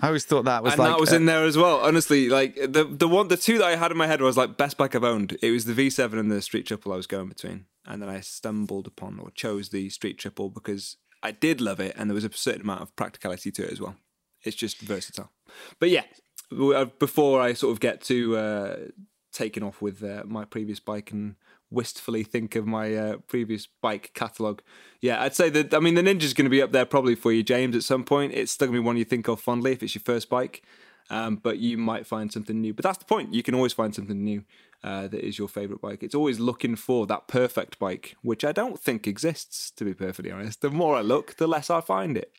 [0.00, 1.80] I always thought that was and like that was uh, in there as well.
[1.80, 4.56] Honestly, like the the one, the two that I had in my head was like
[4.56, 5.36] best bike I've owned.
[5.40, 8.20] It was the V7 and the Street Triple I was going between, and then I
[8.20, 12.24] stumbled upon or chose the Street Triple because I did love it, and there was
[12.24, 13.96] a certain amount of practicality to it as well.
[14.42, 15.30] It's just versatile.
[15.78, 16.04] But yeah,
[16.52, 18.76] uh, before I sort of get to uh,
[19.32, 21.36] taking off with uh, my previous bike and
[21.74, 24.62] wistfully think of my uh, previous bike catalogue.
[25.00, 25.74] Yeah, I'd say that.
[25.74, 27.76] I mean, the Ninja's going to be up there probably for you, James.
[27.76, 29.94] At some point, it's still going to be one you think of fondly if it's
[29.94, 30.62] your first bike.
[31.10, 32.72] Um, but you might find something new.
[32.72, 33.34] But that's the point.
[33.34, 34.44] You can always find something new
[34.82, 36.02] uh, that is your favourite bike.
[36.02, 39.70] It's always looking for that perfect bike, which I don't think exists.
[39.72, 42.32] To be perfectly honest, the more I look, the less I find it.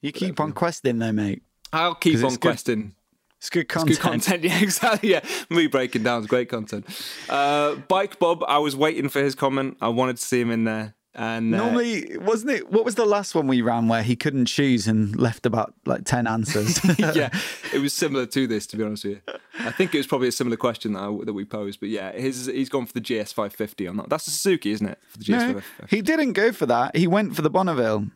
[0.00, 1.42] You keep on questing though, mate.
[1.72, 2.94] I'll keep on it's good- questing.
[3.42, 3.88] It's good It's content.
[3.98, 5.10] good content, yeah, exactly.
[5.10, 5.20] Yeah,
[5.50, 6.86] me breaking down is great content.
[7.28, 9.78] Uh, Bike Bob, I was waiting for his comment.
[9.80, 12.70] I wanted to see him in there, and uh, Normally, wasn't it?
[12.70, 16.04] What was the last one we ran where he couldn't choose and left about like
[16.04, 16.78] ten answers?
[17.00, 17.30] yeah,
[17.74, 18.64] it was similar to this.
[18.68, 21.24] To be honest with you, I think it was probably a similar question that I,
[21.24, 21.80] that we posed.
[21.80, 24.08] But yeah, his he's gone for the GS 550 on that.
[24.08, 25.00] That's a Suzuki, isn't it?
[25.08, 26.96] For the GS no, he didn't go for that.
[26.96, 28.06] He went for the Bonneville.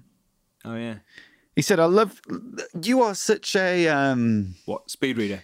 [0.64, 0.98] Oh yeah,
[1.56, 2.20] He said, "I love
[2.80, 3.02] you.
[3.02, 5.42] Are such a um, what speed reader?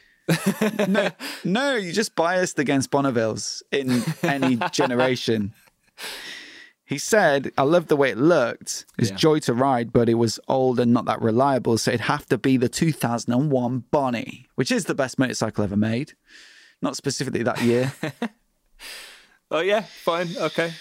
[0.87, 1.11] no,
[1.45, 1.75] no.
[1.75, 5.53] You're just biased against Bonnevilles in any generation."
[6.85, 8.85] He said, "I love the way it looked.
[8.99, 9.17] It's Yeah.
[9.17, 11.79] joy to ride, but it was old and not that reliable.
[11.79, 16.13] So it'd have to be the 2001 Bonnie, which is the best motorcycle ever made.
[16.83, 17.93] Not specifically that year."
[19.55, 20.73] Oh yeah, fine, okay.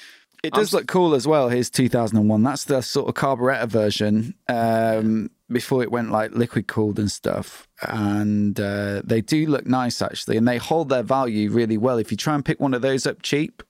[0.44, 1.50] It does look cool as well.
[1.50, 2.42] Here's 2001.
[2.42, 7.68] That's the sort of carburetor version um, before it went like liquid cooled and stuff.
[7.84, 12.00] And uh, they do look nice actually, and they hold their value really well.
[12.00, 13.62] If you try and pick one of those up cheap,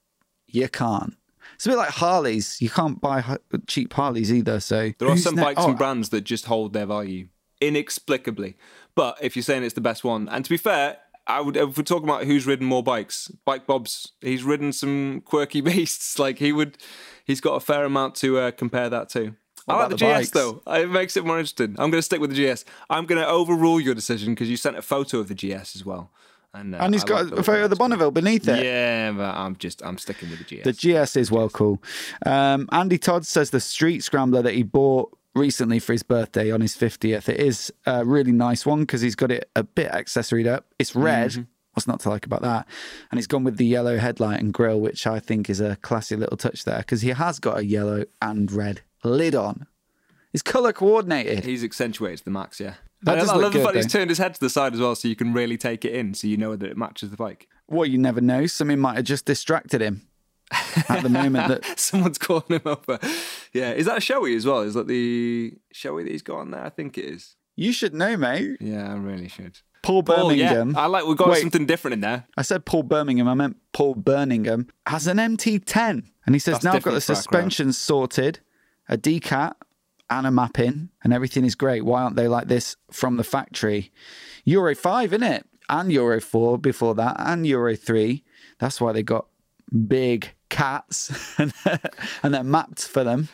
[0.48, 1.16] you can't.
[1.56, 2.62] It's a bit like Harleys.
[2.62, 4.62] You can't buy cheap Harleys either.
[4.62, 7.28] So There are some ne- bikes oh, and brands that just hold their value
[7.60, 8.58] inexplicably.
[8.96, 10.98] But if you're saying it's the best one, and to be fair,
[11.32, 15.22] I would if we're talking about who's ridden more bikes, Bike Bob's he's ridden some
[15.26, 16.20] quirky beasts.
[16.20, 16.78] Like he would,
[17.26, 19.36] he's got a fair amount to uh, compare that to.
[19.68, 20.30] I like the, the GS bikes?
[20.32, 20.62] though.
[20.68, 21.76] It makes it more interesting.
[21.78, 22.66] I'm going to stick with the GS.
[22.90, 25.86] I'm going to overrule your decision because you sent a photo of the GS as
[25.86, 26.12] well.
[26.54, 27.76] And, uh, And he's I got like a photo of the.
[27.76, 28.66] Bonneville beneath it.
[28.66, 30.64] Yeah, but I'm just I'm sticking with the GS.
[30.64, 30.74] The
[31.06, 31.82] GS is well cool.
[32.26, 36.62] Um, Andy Todd says the Street Scrambler that he bought recently for his birthday on
[36.62, 40.48] his 50th, it is a really nice one because he's got it a bit accessoried
[40.48, 40.66] up.
[40.80, 41.32] It's red.
[41.32, 41.44] Mm-hmm.
[41.74, 42.68] What's not to like about that?
[43.10, 46.18] And he's gone with the yellow headlight and grille, which I think is a classy
[46.18, 49.68] little touch there because he has got a yellow and red lid on.
[50.34, 51.46] It's color coordinated.
[51.46, 52.76] He's accentuated to the max, yeah.
[53.04, 54.96] That I I love the fact he's turned his head to the side as well,
[54.96, 57.48] so you can really take it in, so you know that it matches the bike.
[57.68, 58.46] Well, you never know.
[58.46, 60.08] Something might have just distracted him
[60.90, 63.00] at the moment that Someone's calling him over.
[63.54, 64.62] Yeah, is that a Shoei as well?
[64.62, 66.64] Is that the Shoei that he's got on there?
[66.64, 67.36] I think it is.
[67.56, 68.58] you should know, mate.
[68.60, 69.60] Yeah, I really should.
[69.84, 70.78] Paul Paul, yeah, Birmingham.
[70.78, 71.42] I like we've got Wait.
[71.42, 72.28] something different in there.
[72.38, 73.28] I said Paul Birmingham.
[73.28, 77.02] I meant Paul Birmingham has an MT10, and he says That's now I've got the
[77.02, 78.40] suspension sorted,
[78.88, 79.54] a decat,
[80.10, 81.84] and a mapping, and everything is great.
[81.84, 83.92] Why aren't they like this from the factory?
[84.46, 88.24] Euro five, in it, and Euro four before that, and Euro three.
[88.60, 89.26] That's why they got
[89.88, 91.40] big cats,
[92.24, 93.30] and they're mapped for them.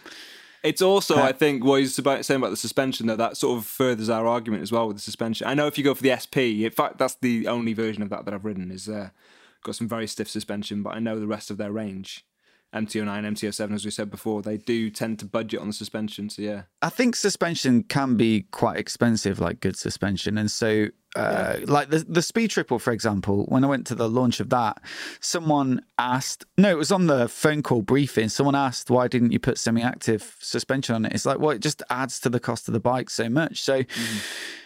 [0.64, 3.66] It's also, I think, what he's about saying about the suspension, that that sort of
[3.66, 5.48] furthers our argument as well with the suspension.
[5.48, 8.10] I know if you go for the SP, in fact, that's the only version of
[8.10, 9.10] that that I've ridden, is uh,
[9.64, 12.26] got some very stiff suspension, but I know the rest of their range,
[12.76, 16.30] MT09, MT07, as we said before, they do tend to budget on the suspension.
[16.30, 16.64] So, yeah.
[16.82, 20.38] I think suspension can be quite expensive, like good suspension.
[20.38, 24.10] And so, uh, like the, the Speed Triple, for example, when I went to the
[24.10, 24.82] launch of that,
[25.20, 28.30] someone asked, no, it was on the phone call briefing.
[28.30, 31.14] Someone asked, why didn't you put semi active suspension on it?
[31.14, 33.62] It's like, well, it just adds to the cost of the bike so much.
[33.62, 33.84] So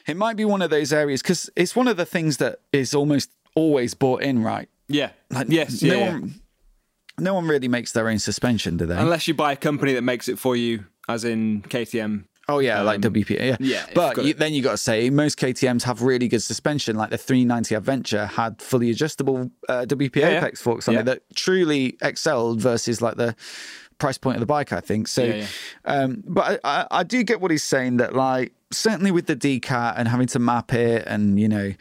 [0.07, 2.93] it might be one of those areas because it's one of the things that is
[2.93, 4.67] almost always bought in, right?
[4.87, 5.11] Yeah.
[5.29, 5.81] Like, yes.
[5.81, 6.27] no yeah, yeah.
[7.21, 8.97] No one really makes their own suspension, do they?
[8.97, 12.25] Unless you buy a company that makes it for you, as in KTM.
[12.49, 13.39] Oh yeah, like WPA.
[13.39, 16.41] Yeah, Um, yeah, But you, then you got to say most KTM's have really good
[16.41, 16.97] suspension.
[16.97, 20.37] Like the 390 Adventure had fully adjustable uh, WPA yeah.
[20.39, 21.01] Apex forks on Yeah.
[21.01, 23.35] it that truly excelled versus like the
[23.99, 24.73] price point of the bike.
[24.73, 25.23] I think so.
[25.23, 25.45] Yeah, yeah.
[25.85, 29.35] Um, but I, I, I do get what he's saying that like certainly with the
[29.35, 31.73] decat and having to map it and you know.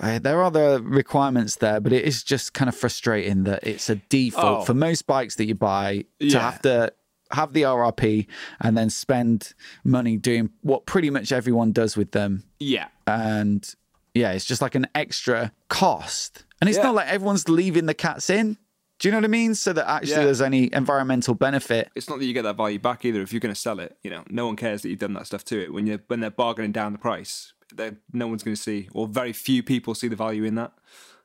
[0.00, 3.88] Uh, there are the requirements there, but it is just kind of frustrating that it's
[3.90, 4.64] a default Oh.
[4.64, 6.38] for most bikes that you buy to Yeah.
[6.40, 6.92] have to
[7.32, 8.26] have the RRP
[8.60, 9.52] and then spend
[9.84, 12.44] money doing what pretty much everyone does with them.
[12.58, 12.88] Yeah.
[13.06, 13.68] And
[14.14, 16.44] yeah, it's just like an extra cost.
[16.60, 16.84] And it's Yeah.
[16.84, 18.56] not like everyone's leaving the cats in.
[18.98, 19.54] Do you know what I mean?
[19.54, 20.24] So that actually Yeah.
[20.24, 21.90] there's any environmental benefit.
[21.94, 23.20] It's not that you get that value back either.
[23.20, 25.26] If you're going to sell it, you know, no one cares that you've done that
[25.26, 25.72] stuff to it.
[25.72, 29.06] When you when they're bargaining down the price, they no one's going to see, or
[29.06, 30.72] very few people see the value in that.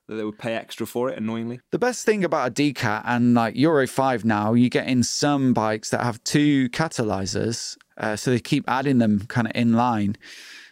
[0.08, 1.18] That they would pay extra for it.
[1.18, 5.02] Annoyingly, The best thing about a decat and like Euro 5 now, you get in
[5.02, 9.74] some bikes that have two catalyzers, uh, so they keep adding them kind of in
[9.74, 10.18] line,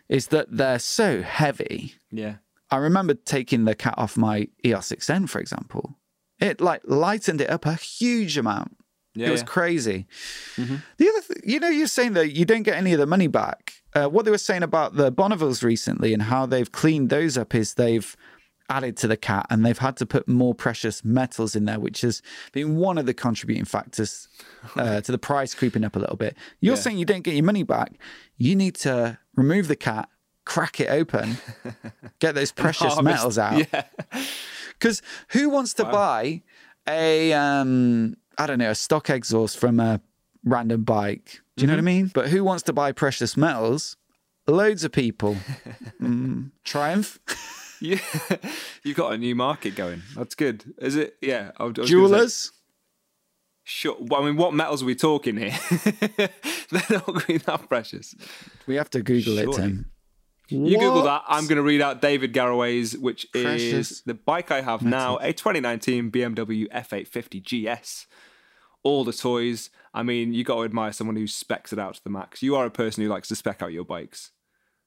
[0.09, 1.95] is that they're so heavy.
[2.11, 2.35] yeah,
[2.69, 5.97] I remember taking the cat off my ER6N, for example.
[6.39, 8.75] It like lightened it up a huge amount.
[9.13, 9.47] Yeah, it was yeah.
[9.47, 10.07] crazy.
[10.57, 13.27] The other, th- you know, you're saying that you don't get any of the money
[13.27, 13.80] back.
[13.93, 17.53] Uh, what they were saying about the Bonnevilles recently and how they've cleaned those up
[17.53, 18.15] is they've
[18.69, 21.99] added to the cat and they've had to put more precious metals in there, which
[22.01, 22.21] has
[22.53, 24.29] been one of the contributing factors
[24.77, 26.37] uh, to the price creeping up a little bit.
[26.61, 26.79] You're Yeah.
[26.81, 27.93] saying you don't get your money back.
[28.37, 30.07] You need to remove the cat,
[30.45, 31.37] crack it open,
[32.19, 33.67] get those precious metals out.
[33.73, 33.83] Yeah.
[34.79, 36.41] Because who wants to buy
[36.87, 39.99] a um I don't know a stock exhaust from a
[40.45, 41.41] random bike?
[41.61, 42.11] Do you know what I mean?
[42.11, 43.95] But who wants to buy precious metals?
[44.47, 45.37] Loads of people.
[46.01, 47.19] mm, Triumph,
[47.79, 47.99] You,
[48.83, 50.01] you've got a new market going.
[50.15, 50.73] That's good.
[50.79, 51.17] Is it?
[51.21, 51.51] Yeah.
[51.57, 52.51] I was gonna jewelers.
[53.63, 53.95] Sure.
[53.99, 55.53] Well, I mean, what metals are we talking here?
[56.71, 58.15] They're not going to be that precious.
[58.65, 59.91] We have to Google it, Tim.
[60.49, 61.23] You Google that.
[61.27, 65.17] I'm going to read out David Garraway's, which Precious is the bike I have now,
[65.17, 68.07] a 2019 BMW F850 GS.
[68.83, 69.69] All the toys.
[69.93, 72.41] I mean, you got to admire someone who specs it out to the max.
[72.41, 74.31] You are a person who likes to spec out your bikes.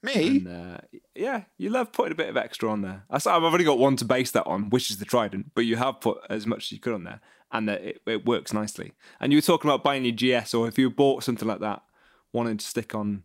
[0.02, 0.38] Me?
[0.38, 0.78] And, uh,
[1.14, 3.04] yeah, you love putting a bit of extra on there.
[3.10, 6.00] I've already got one to base that on, which is the Trident, but you have
[6.00, 7.20] put as much as you could on there,
[7.52, 8.92] and that it, it works nicely.
[9.18, 11.82] And you were talking about buying your GS, or if you bought something like that,
[12.34, 13.22] wanting to stick on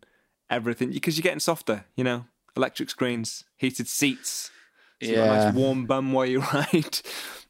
[0.49, 4.49] everything because you're getting softer, you know, electric screens, heated seats,
[5.01, 5.26] so Yeah.
[5.26, 6.99] nice warm bum while you ride.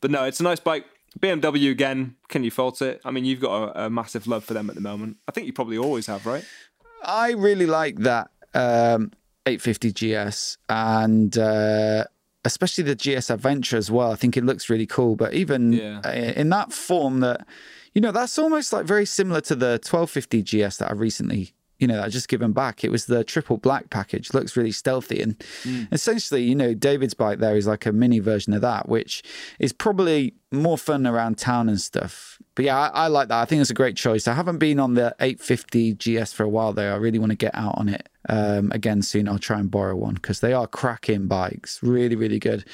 [0.01, 0.86] But no, it's a nice bike.
[1.20, 3.01] BMW again, can you fault it?
[3.03, 5.18] I mean, you've got a, a massive love for them at the moment.
[5.28, 6.45] I think you probably always have, right?
[7.03, 9.12] I really like that um,
[9.45, 12.03] 850 GS and uh,
[12.45, 14.12] especially the GS Adventure as well.
[14.12, 15.16] I think it looks really cool.
[15.16, 16.01] But even Yeah.
[16.05, 17.45] uh, in that form, that
[17.93, 21.53] you know, that's almost like very similar to the 1250 GS that I recently.
[21.80, 22.84] You know, I just given back.
[22.84, 24.34] It was the triple black package.
[24.34, 25.41] Looks really stealthy, and
[25.91, 29.23] essentially, you know, David's bike there is like a mini version of that, which
[29.59, 32.39] is probably more fun around town and stuff.
[32.55, 33.41] But yeah, I, I like that.
[33.41, 34.27] I think it's a great choice.
[34.27, 36.93] I haven't been on the 850 GS for a while though.
[36.93, 39.30] I really want to get out on it um, again soon.
[39.30, 41.82] I'll try and borrow one because they are cracking bikes.
[41.84, 42.65] Really, really good.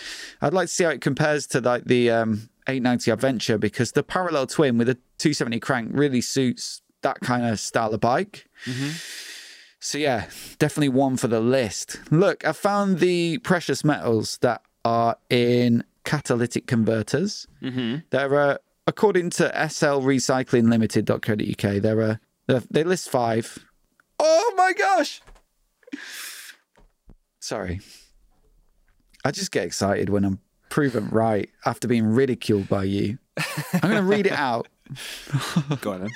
[0.41, 4.03] I'd like to see how it compares to like the um, 890 Adventure because the
[4.03, 8.47] parallel twin with a 270 crank really suits that kind of style of bike.
[9.80, 10.26] So yeah,
[10.58, 11.99] definitely one for the list.
[12.12, 17.47] Look, I found the precious metals that are in catalytic converters.
[17.62, 17.97] Mm-hmm.
[18.10, 23.60] There are, according to SL Recycling Limited.co.uk, there are they- they list five.
[24.20, 25.22] Oh my gosh!
[27.39, 27.80] Sorry,
[29.24, 30.39] I just get excited when I'm
[30.70, 33.18] proven right after being ridiculed by you.
[33.74, 34.68] I'm going to read it out.
[35.82, 36.10] Go on then.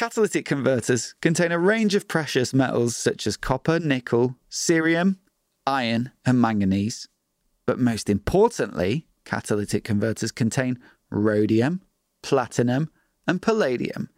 [0.00, 5.18] Catalytic converters contain a range of precious metals such as copper, nickel, cerium,
[5.66, 7.06] iron, and manganese.
[7.66, 10.78] But most importantly, catalytic converters contain
[11.10, 11.82] rhodium,
[12.22, 12.88] platinum,
[13.26, 14.08] and palladium.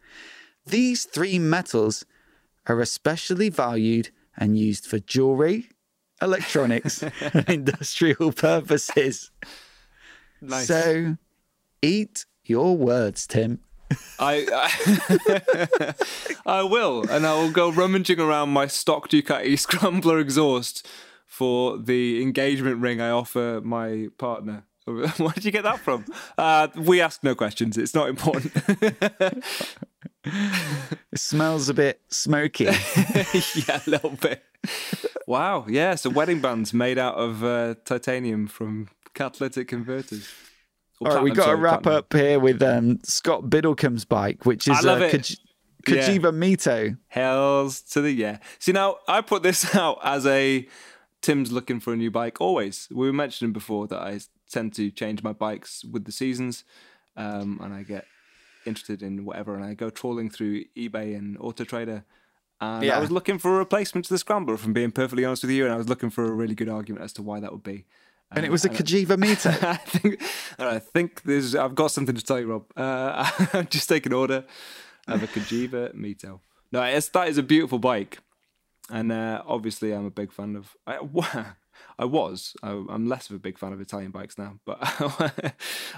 [0.64, 2.06] These three metals
[2.68, 5.68] are especially valued and used for jewelry,
[6.22, 7.02] electronics,
[7.32, 9.32] and industrial purposes.
[10.40, 10.68] Nice.
[10.68, 11.16] So
[11.82, 13.58] eat your words, Tim.
[14.18, 15.94] I, I
[16.60, 20.86] I will, and I will go rummaging around my stock Ducati Scrambler exhaust
[21.26, 24.64] for the engagement ring I offer my partner.
[24.84, 26.04] Where did you get that from?
[26.36, 27.78] Uh, we ask no questions.
[27.78, 28.52] It's not important.
[30.24, 32.64] It smells a bit smoky.
[32.64, 34.44] yeah, a little bit.
[35.26, 35.66] Wow.
[35.68, 35.94] Yeah.
[35.96, 40.28] So wedding bands made out of uh, titanium from catalytic converters.
[41.06, 41.98] All right, we got to wrap platinum.
[41.98, 44.98] up here with um, Scott Biddlecombe's bike, which is uh.
[44.98, 45.38] Kaj-
[45.88, 46.08] Yeah.
[46.08, 46.96] Cagiva Mito.
[47.08, 48.38] Hells to the yeah.
[48.60, 50.68] See now, I put this out as a
[51.22, 52.40] Tim's looking for a new bike.
[52.40, 56.62] Always, we were mentioning before that I tend to change my bikes with the seasons,
[57.16, 58.04] um, and I get
[58.64, 62.04] interested in whatever, and I go trawling through eBay and Auto Trader.
[62.60, 62.96] And Yeah.
[62.96, 65.50] I was looking for a replacement to the Scrambler, if I'm being perfectly honest with
[65.50, 67.64] you, and I was looking for a really good argument as to why that would
[67.64, 67.86] be.
[68.34, 69.50] And it was a Cagiva Mito.
[69.62, 70.22] I think,
[70.58, 71.54] I think there's.
[71.54, 72.64] I've got something to tell you, Rob.
[72.76, 74.44] Uh, I've just taken order
[75.08, 76.40] of a Cagiva Mito.
[76.70, 78.18] No, it's, that is a beautiful bike,
[78.90, 80.76] and uh, obviously I'm a big fan of.
[80.86, 80.98] I,
[81.98, 82.56] I was.
[82.62, 84.78] I, I'm less of a big fan of Italian bikes now, but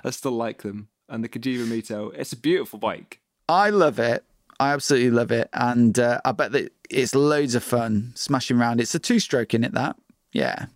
[0.05, 0.89] I still like them.
[1.09, 3.21] And the Cagiva Mito, it's a beautiful bike.
[3.49, 4.25] I love it.
[4.59, 5.51] I absolutely love it.
[5.53, 8.81] And uh, I bet that it's loads of fun smashing around.
[8.81, 9.97] It's a two stroke in it, that.
[10.33, 10.67] Yeah.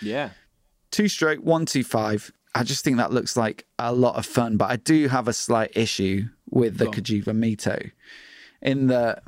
[0.00, 0.30] Yeah,
[0.94, 2.32] Two stroke, one, two, five.
[2.54, 4.56] I just think that looks like a lot of fun.
[4.56, 6.86] But I do have a slight issue with the.
[6.86, 7.90] Cagiva Mito
[8.62, 9.24] in that,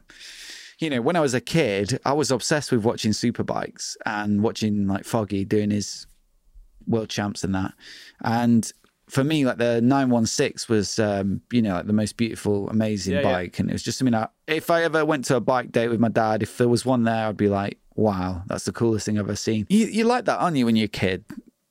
[0.79, 4.87] you know, when I was a kid, I was obsessed with watching superbikes and watching
[4.87, 6.07] like Foggy doing his
[6.87, 7.75] world champs and that.
[8.23, 8.71] And
[9.09, 13.23] for me, like the 916 was, um, you know, like the most beautiful, amazing Yeah,
[13.23, 13.33] yeah.
[13.33, 13.59] bike.
[13.59, 15.99] And it was just something I, if I ever went to a bike date with
[15.99, 19.19] my dad, if there was one there, I'd be like, wow, that's the coolest thing
[19.19, 19.67] I've ever seen.
[19.69, 21.25] You, you like that, aren't you, when you're a kid?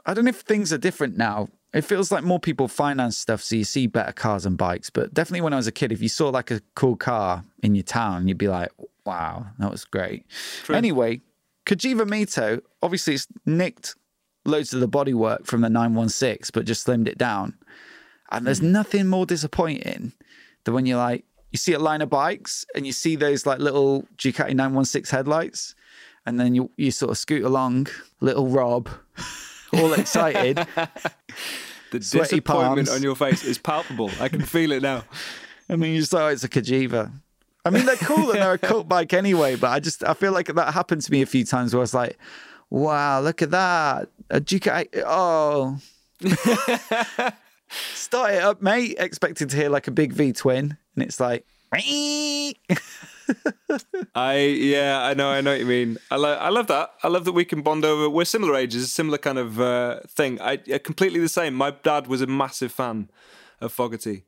[0.05, 1.49] I don't know if things are different now.
[1.73, 4.89] It feels like more people finance stuff, so you see better cars and bikes.
[4.89, 7.75] But definitely when I was a kid, if you saw like a cool car in
[7.75, 8.71] your town, you'd be like,
[9.05, 10.25] wow, that was great.
[10.69, 11.21] Anyway,
[11.65, 13.95] Cagiva Mito, obviously it's nicked
[14.45, 17.55] loads of the bodywork from the 916, but just slimmed it down.
[18.31, 18.71] And there's hmm.
[18.71, 20.13] nothing more disappointing
[20.63, 23.59] than when you're like, you see a line of bikes and you see those like
[23.59, 25.75] little Ducati 916 headlights,
[26.25, 27.87] and then you, you sort of scoot along,
[28.19, 28.89] little Rob,
[29.73, 30.65] all excited.
[31.91, 32.89] The Sweaty disappointment palms.
[32.89, 34.11] on your face is palpable.
[34.19, 35.05] I can feel it now.
[35.69, 37.11] I mean, you just oh, it's a Cagiva.
[37.63, 40.33] I mean, they're cool and they're a cult bike anyway, but I just I feel
[40.33, 42.17] like that happened to me a few times where I was like,
[42.69, 44.09] wow, look at that.
[44.29, 45.03] A Ducati.
[45.05, 45.77] Oh.
[47.93, 48.95] Start it up, mate.
[48.99, 50.77] Expecting to hear like a big V twin.
[50.95, 51.45] And it's like,
[54.15, 55.97] I yeah, I know, I know what you mean.
[56.11, 56.91] I lo- I love that.
[57.03, 58.09] I love that we can bond over.
[58.09, 60.39] We're similar ages, similar kind of uh, thing.
[60.41, 61.53] I completely the same.
[61.53, 63.09] My dad was a massive fan
[63.61, 64.25] of Fogarty,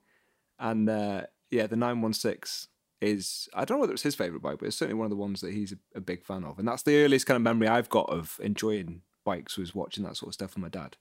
[0.59, 2.67] and uh, yeah, the nine one six
[2.99, 5.15] is I don't know whether it's his favorite bike, but it's certainly one of the
[5.15, 7.67] ones that he's a, a big fan of, and that's the earliest kind of memory
[7.67, 10.97] I've got of enjoying bikes was watching that sort of stuff with my dad.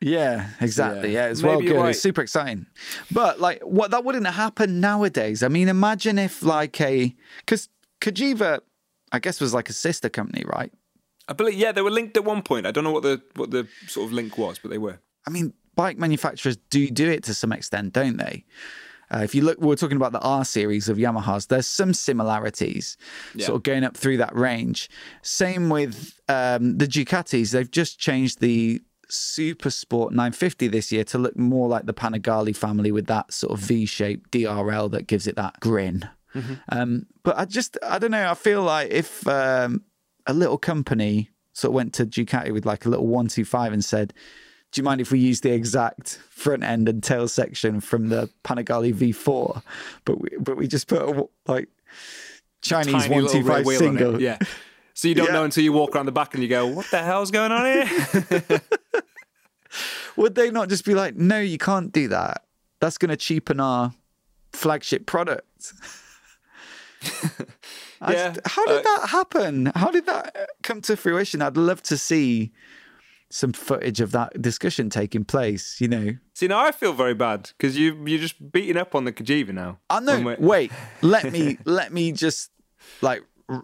[0.00, 1.12] Yeah, exactly.
[1.12, 1.24] Yeah.
[1.26, 1.76] Yeah, it's well good.
[1.76, 1.90] right.
[1.90, 2.66] It's super exciting.
[3.10, 5.42] But like, what that wouldn't happen nowadays.
[5.42, 7.68] I mean, imagine if like a because
[8.00, 8.60] Cagiva,
[9.12, 10.72] I guess, was like a sister company, right?
[11.26, 12.66] I believe yeah, they were linked at one point.
[12.66, 14.98] I don't know what the what the sort of link was, but they were.
[15.26, 18.44] I mean, bike manufacturers do do it to some extent, don't they?
[19.10, 21.48] Uh, if you look, we we're talking about the R series of Yamahas.
[21.48, 22.96] There's some similarities,
[23.34, 23.46] Yeah.
[23.46, 24.90] sort of going up through that range.
[25.22, 27.52] Same with um, the Ducatis.
[27.52, 32.56] They've just changed the Super Sport 950 this year to look more like the Panigale
[32.56, 36.08] family with that sort of V-shaped DRL that gives it that grin.
[36.68, 38.28] Um, but I just, I don't know.
[38.28, 39.84] I feel like if um,
[40.26, 44.12] a little company sort of went to Ducati with like a little 125 and said,
[44.72, 48.28] do you mind if we use the exact front end and tail section from the
[48.42, 49.62] Panigale V4,
[50.04, 51.68] but we, but we just put a like
[52.60, 54.20] Chinese Tiny one little two rear five wheel on it, single.
[54.20, 54.38] Yeah.
[54.94, 55.32] So you don't Yeah.
[55.32, 57.64] know until you walk around the back and you go, "What the hell's going on
[57.66, 58.60] here?"
[60.16, 62.44] Would they not just be like, no, you can't do that?
[62.80, 63.92] That's going to cheapen our
[64.52, 65.72] flagship product.
[68.06, 69.72] Yeah, just- how did uh, that happen?
[69.74, 71.40] How did that come to fruition?
[71.40, 72.52] I'd love to see
[73.30, 75.80] some footage of that discussion taking place.
[75.80, 79.04] You know, See, now I feel very bad because you you're just beating up on
[79.04, 79.78] the Cagiva now.
[79.88, 80.36] I know.
[80.38, 80.70] Wait,
[81.00, 82.50] let me let me just
[83.00, 83.22] like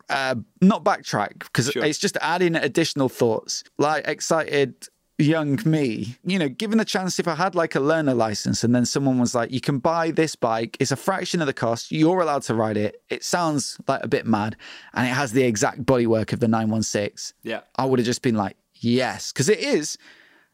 [0.09, 1.85] uh, not backtrack because Sure.
[1.85, 3.65] it's just adding additional thoughts.
[3.79, 8.15] Like excited young me, you know, given the chance, if I had like a learner
[8.15, 10.79] license and then someone was like, "You can buy this bike.
[10.81, 11.93] It's a fraction of the cost.
[11.93, 13.03] You're allowed to ride it.
[13.11, 14.57] It sounds like a bit mad,
[14.95, 17.61] and it has the exact bodywork of the 916." Yeah.
[17.77, 19.99] I would have just been like, "Yes," because it is.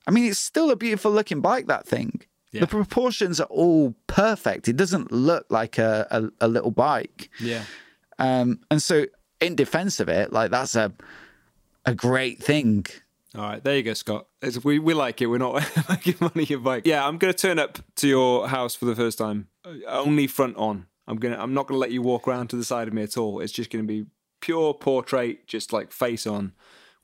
[0.08, 1.66] I mean, it's still a beautiful looking bike.
[1.68, 2.22] That thing.
[2.52, 2.60] Yeah.
[2.62, 4.66] The proportions are all perfect.
[4.68, 7.28] It doesn't look like a, a, a little bike.
[7.40, 7.62] Yeah.
[8.18, 9.06] Um, and so,
[9.40, 10.92] in defense of it, like that's a
[11.84, 12.86] a great thing.
[13.34, 14.26] All right, there you go, Scott.
[14.40, 15.26] It's, we we like it.
[15.26, 16.86] We're not making money your bike.
[16.86, 20.56] Yeah, I'm gonna turn up to your house for the first time, uh, only front
[20.56, 20.86] on.
[21.06, 21.36] I'm gonna.
[21.38, 23.40] I'm not gonna let you walk around to the side of me at all.
[23.40, 24.06] It's just gonna be
[24.40, 26.52] pure portrait, just like face on,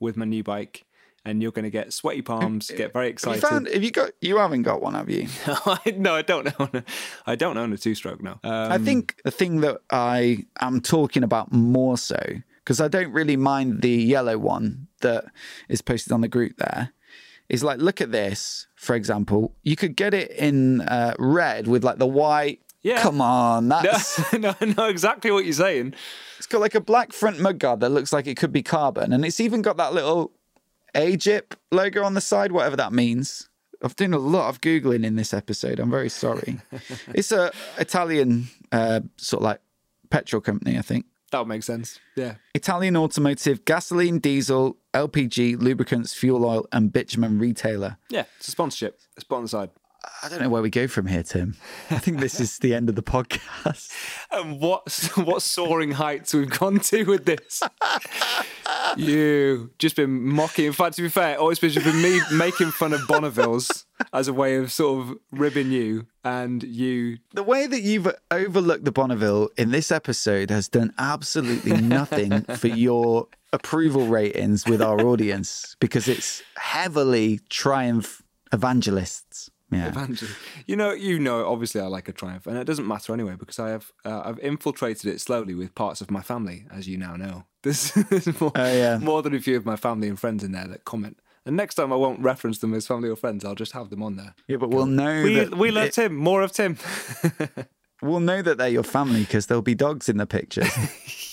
[0.01, 0.85] with my new bike,
[1.25, 3.43] and you're gonna get sweaty palms, get very Have you excited.
[3.43, 3.68] found?
[3.68, 4.11] Have you got?
[4.20, 5.29] You haven't got one, have you?
[5.97, 6.70] no, I don't own.
[6.75, 6.85] A,
[7.27, 8.41] I don't own a two-stroke now.
[8.43, 12.18] Um, I think the thing that I am talking about more so
[12.64, 15.25] because I don't really mind the yellow one that
[15.68, 16.93] is posted on the group there.
[17.49, 19.55] Is like, look at this, for example.
[19.62, 22.61] You could get it in uh, red with like the white.
[22.83, 23.03] Yeah.
[23.03, 25.95] Come on, that's no, I know exactly what you're saying.
[26.39, 29.25] It's got like a black front mudguard that looks like it could be carbon, and
[29.25, 30.33] it's even got that little
[30.95, 33.49] Agip logo on the side, whatever that means.
[33.82, 35.80] I've done a lot of googling in this episode.
[35.80, 36.61] I'm very sorry.
[37.14, 39.61] it's a Italian uh, sort of like
[40.11, 41.07] petrol company, I think.
[41.32, 41.99] That would make sense.
[42.14, 42.34] Yeah.
[42.55, 47.97] Italian automotive, gasoline, diesel, LPG, lubricants, fuel oil, and bitumen retailer.
[48.11, 49.01] Yeah, it's a sponsorship.
[49.16, 49.70] It's put on the side.
[50.22, 51.57] I don't know where we go from here, Tim.
[51.90, 53.92] I think this is the end of the podcast.
[54.32, 57.62] And what what soaring heights we've gone to with this.
[58.96, 60.66] you just been mocking.
[60.66, 64.28] In fact, to be fair, always been just been me making fun of Bonneville's as
[64.28, 67.18] a way of sort of ribbing you, and you.
[67.34, 72.68] The way that you've overlooked the Bonneville in this episode has done absolutely nothing for
[72.68, 78.22] your approval ratings with our audience because it's heavily triumph
[78.53, 79.50] evangelists.
[79.73, 80.07] Yeah.
[80.66, 81.47] You know, you know.
[81.47, 84.39] Obviously, I like a triumph, and it doesn't matter anyway because I have uh, I've
[84.41, 87.45] infiltrated it slowly with parts of my family, as you now know.
[87.62, 88.99] There's, there's more, Oh, yeah.
[88.99, 91.18] more than a few of my family and friends in there that comment.
[91.47, 93.45] And next time, I won't reference them as family or friends.
[93.45, 94.35] I'll just have them on there.
[94.49, 96.14] Yeah, but we'll know We that we love it- Tim.
[96.14, 96.77] More of Tim.
[98.03, 100.68] we'll know that they're your family because there'll be dogs in the pictures.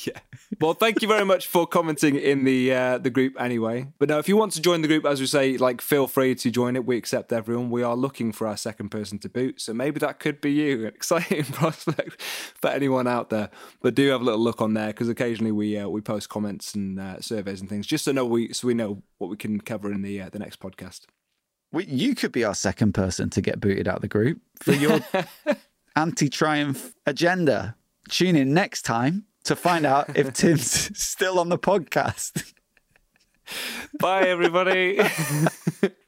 [0.08, 0.20] yeah.
[0.62, 3.88] Well, thank you very much for commenting in the uh, the group anyway.
[4.00, 6.36] But now, if you want to join the group, as we say, like feel free
[6.36, 6.86] to join it.
[6.86, 7.70] We accept everyone.
[7.70, 10.82] We are looking for our second person to boot, so maybe that could be you.
[10.82, 13.50] An exciting prospect for anyone out there.
[13.82, 16.74] But do have a little look on there because occasionally we uh, we post comments
[16.74, 19.62] and uh, surveys and things just so know we so we know what we can
[19.62, 21.02] cover in the uh, the next podcast.
[21.72, 24.74] We- you could be our second person to get booted out of the group for
[24.74, 25.00] your
[25.96, 27.76] anti-triumph agenda.
[28.10, 32.54] Tune in next time to find out if Tim's still on the podcast.
[34.00, 35.00] Bye, everybody.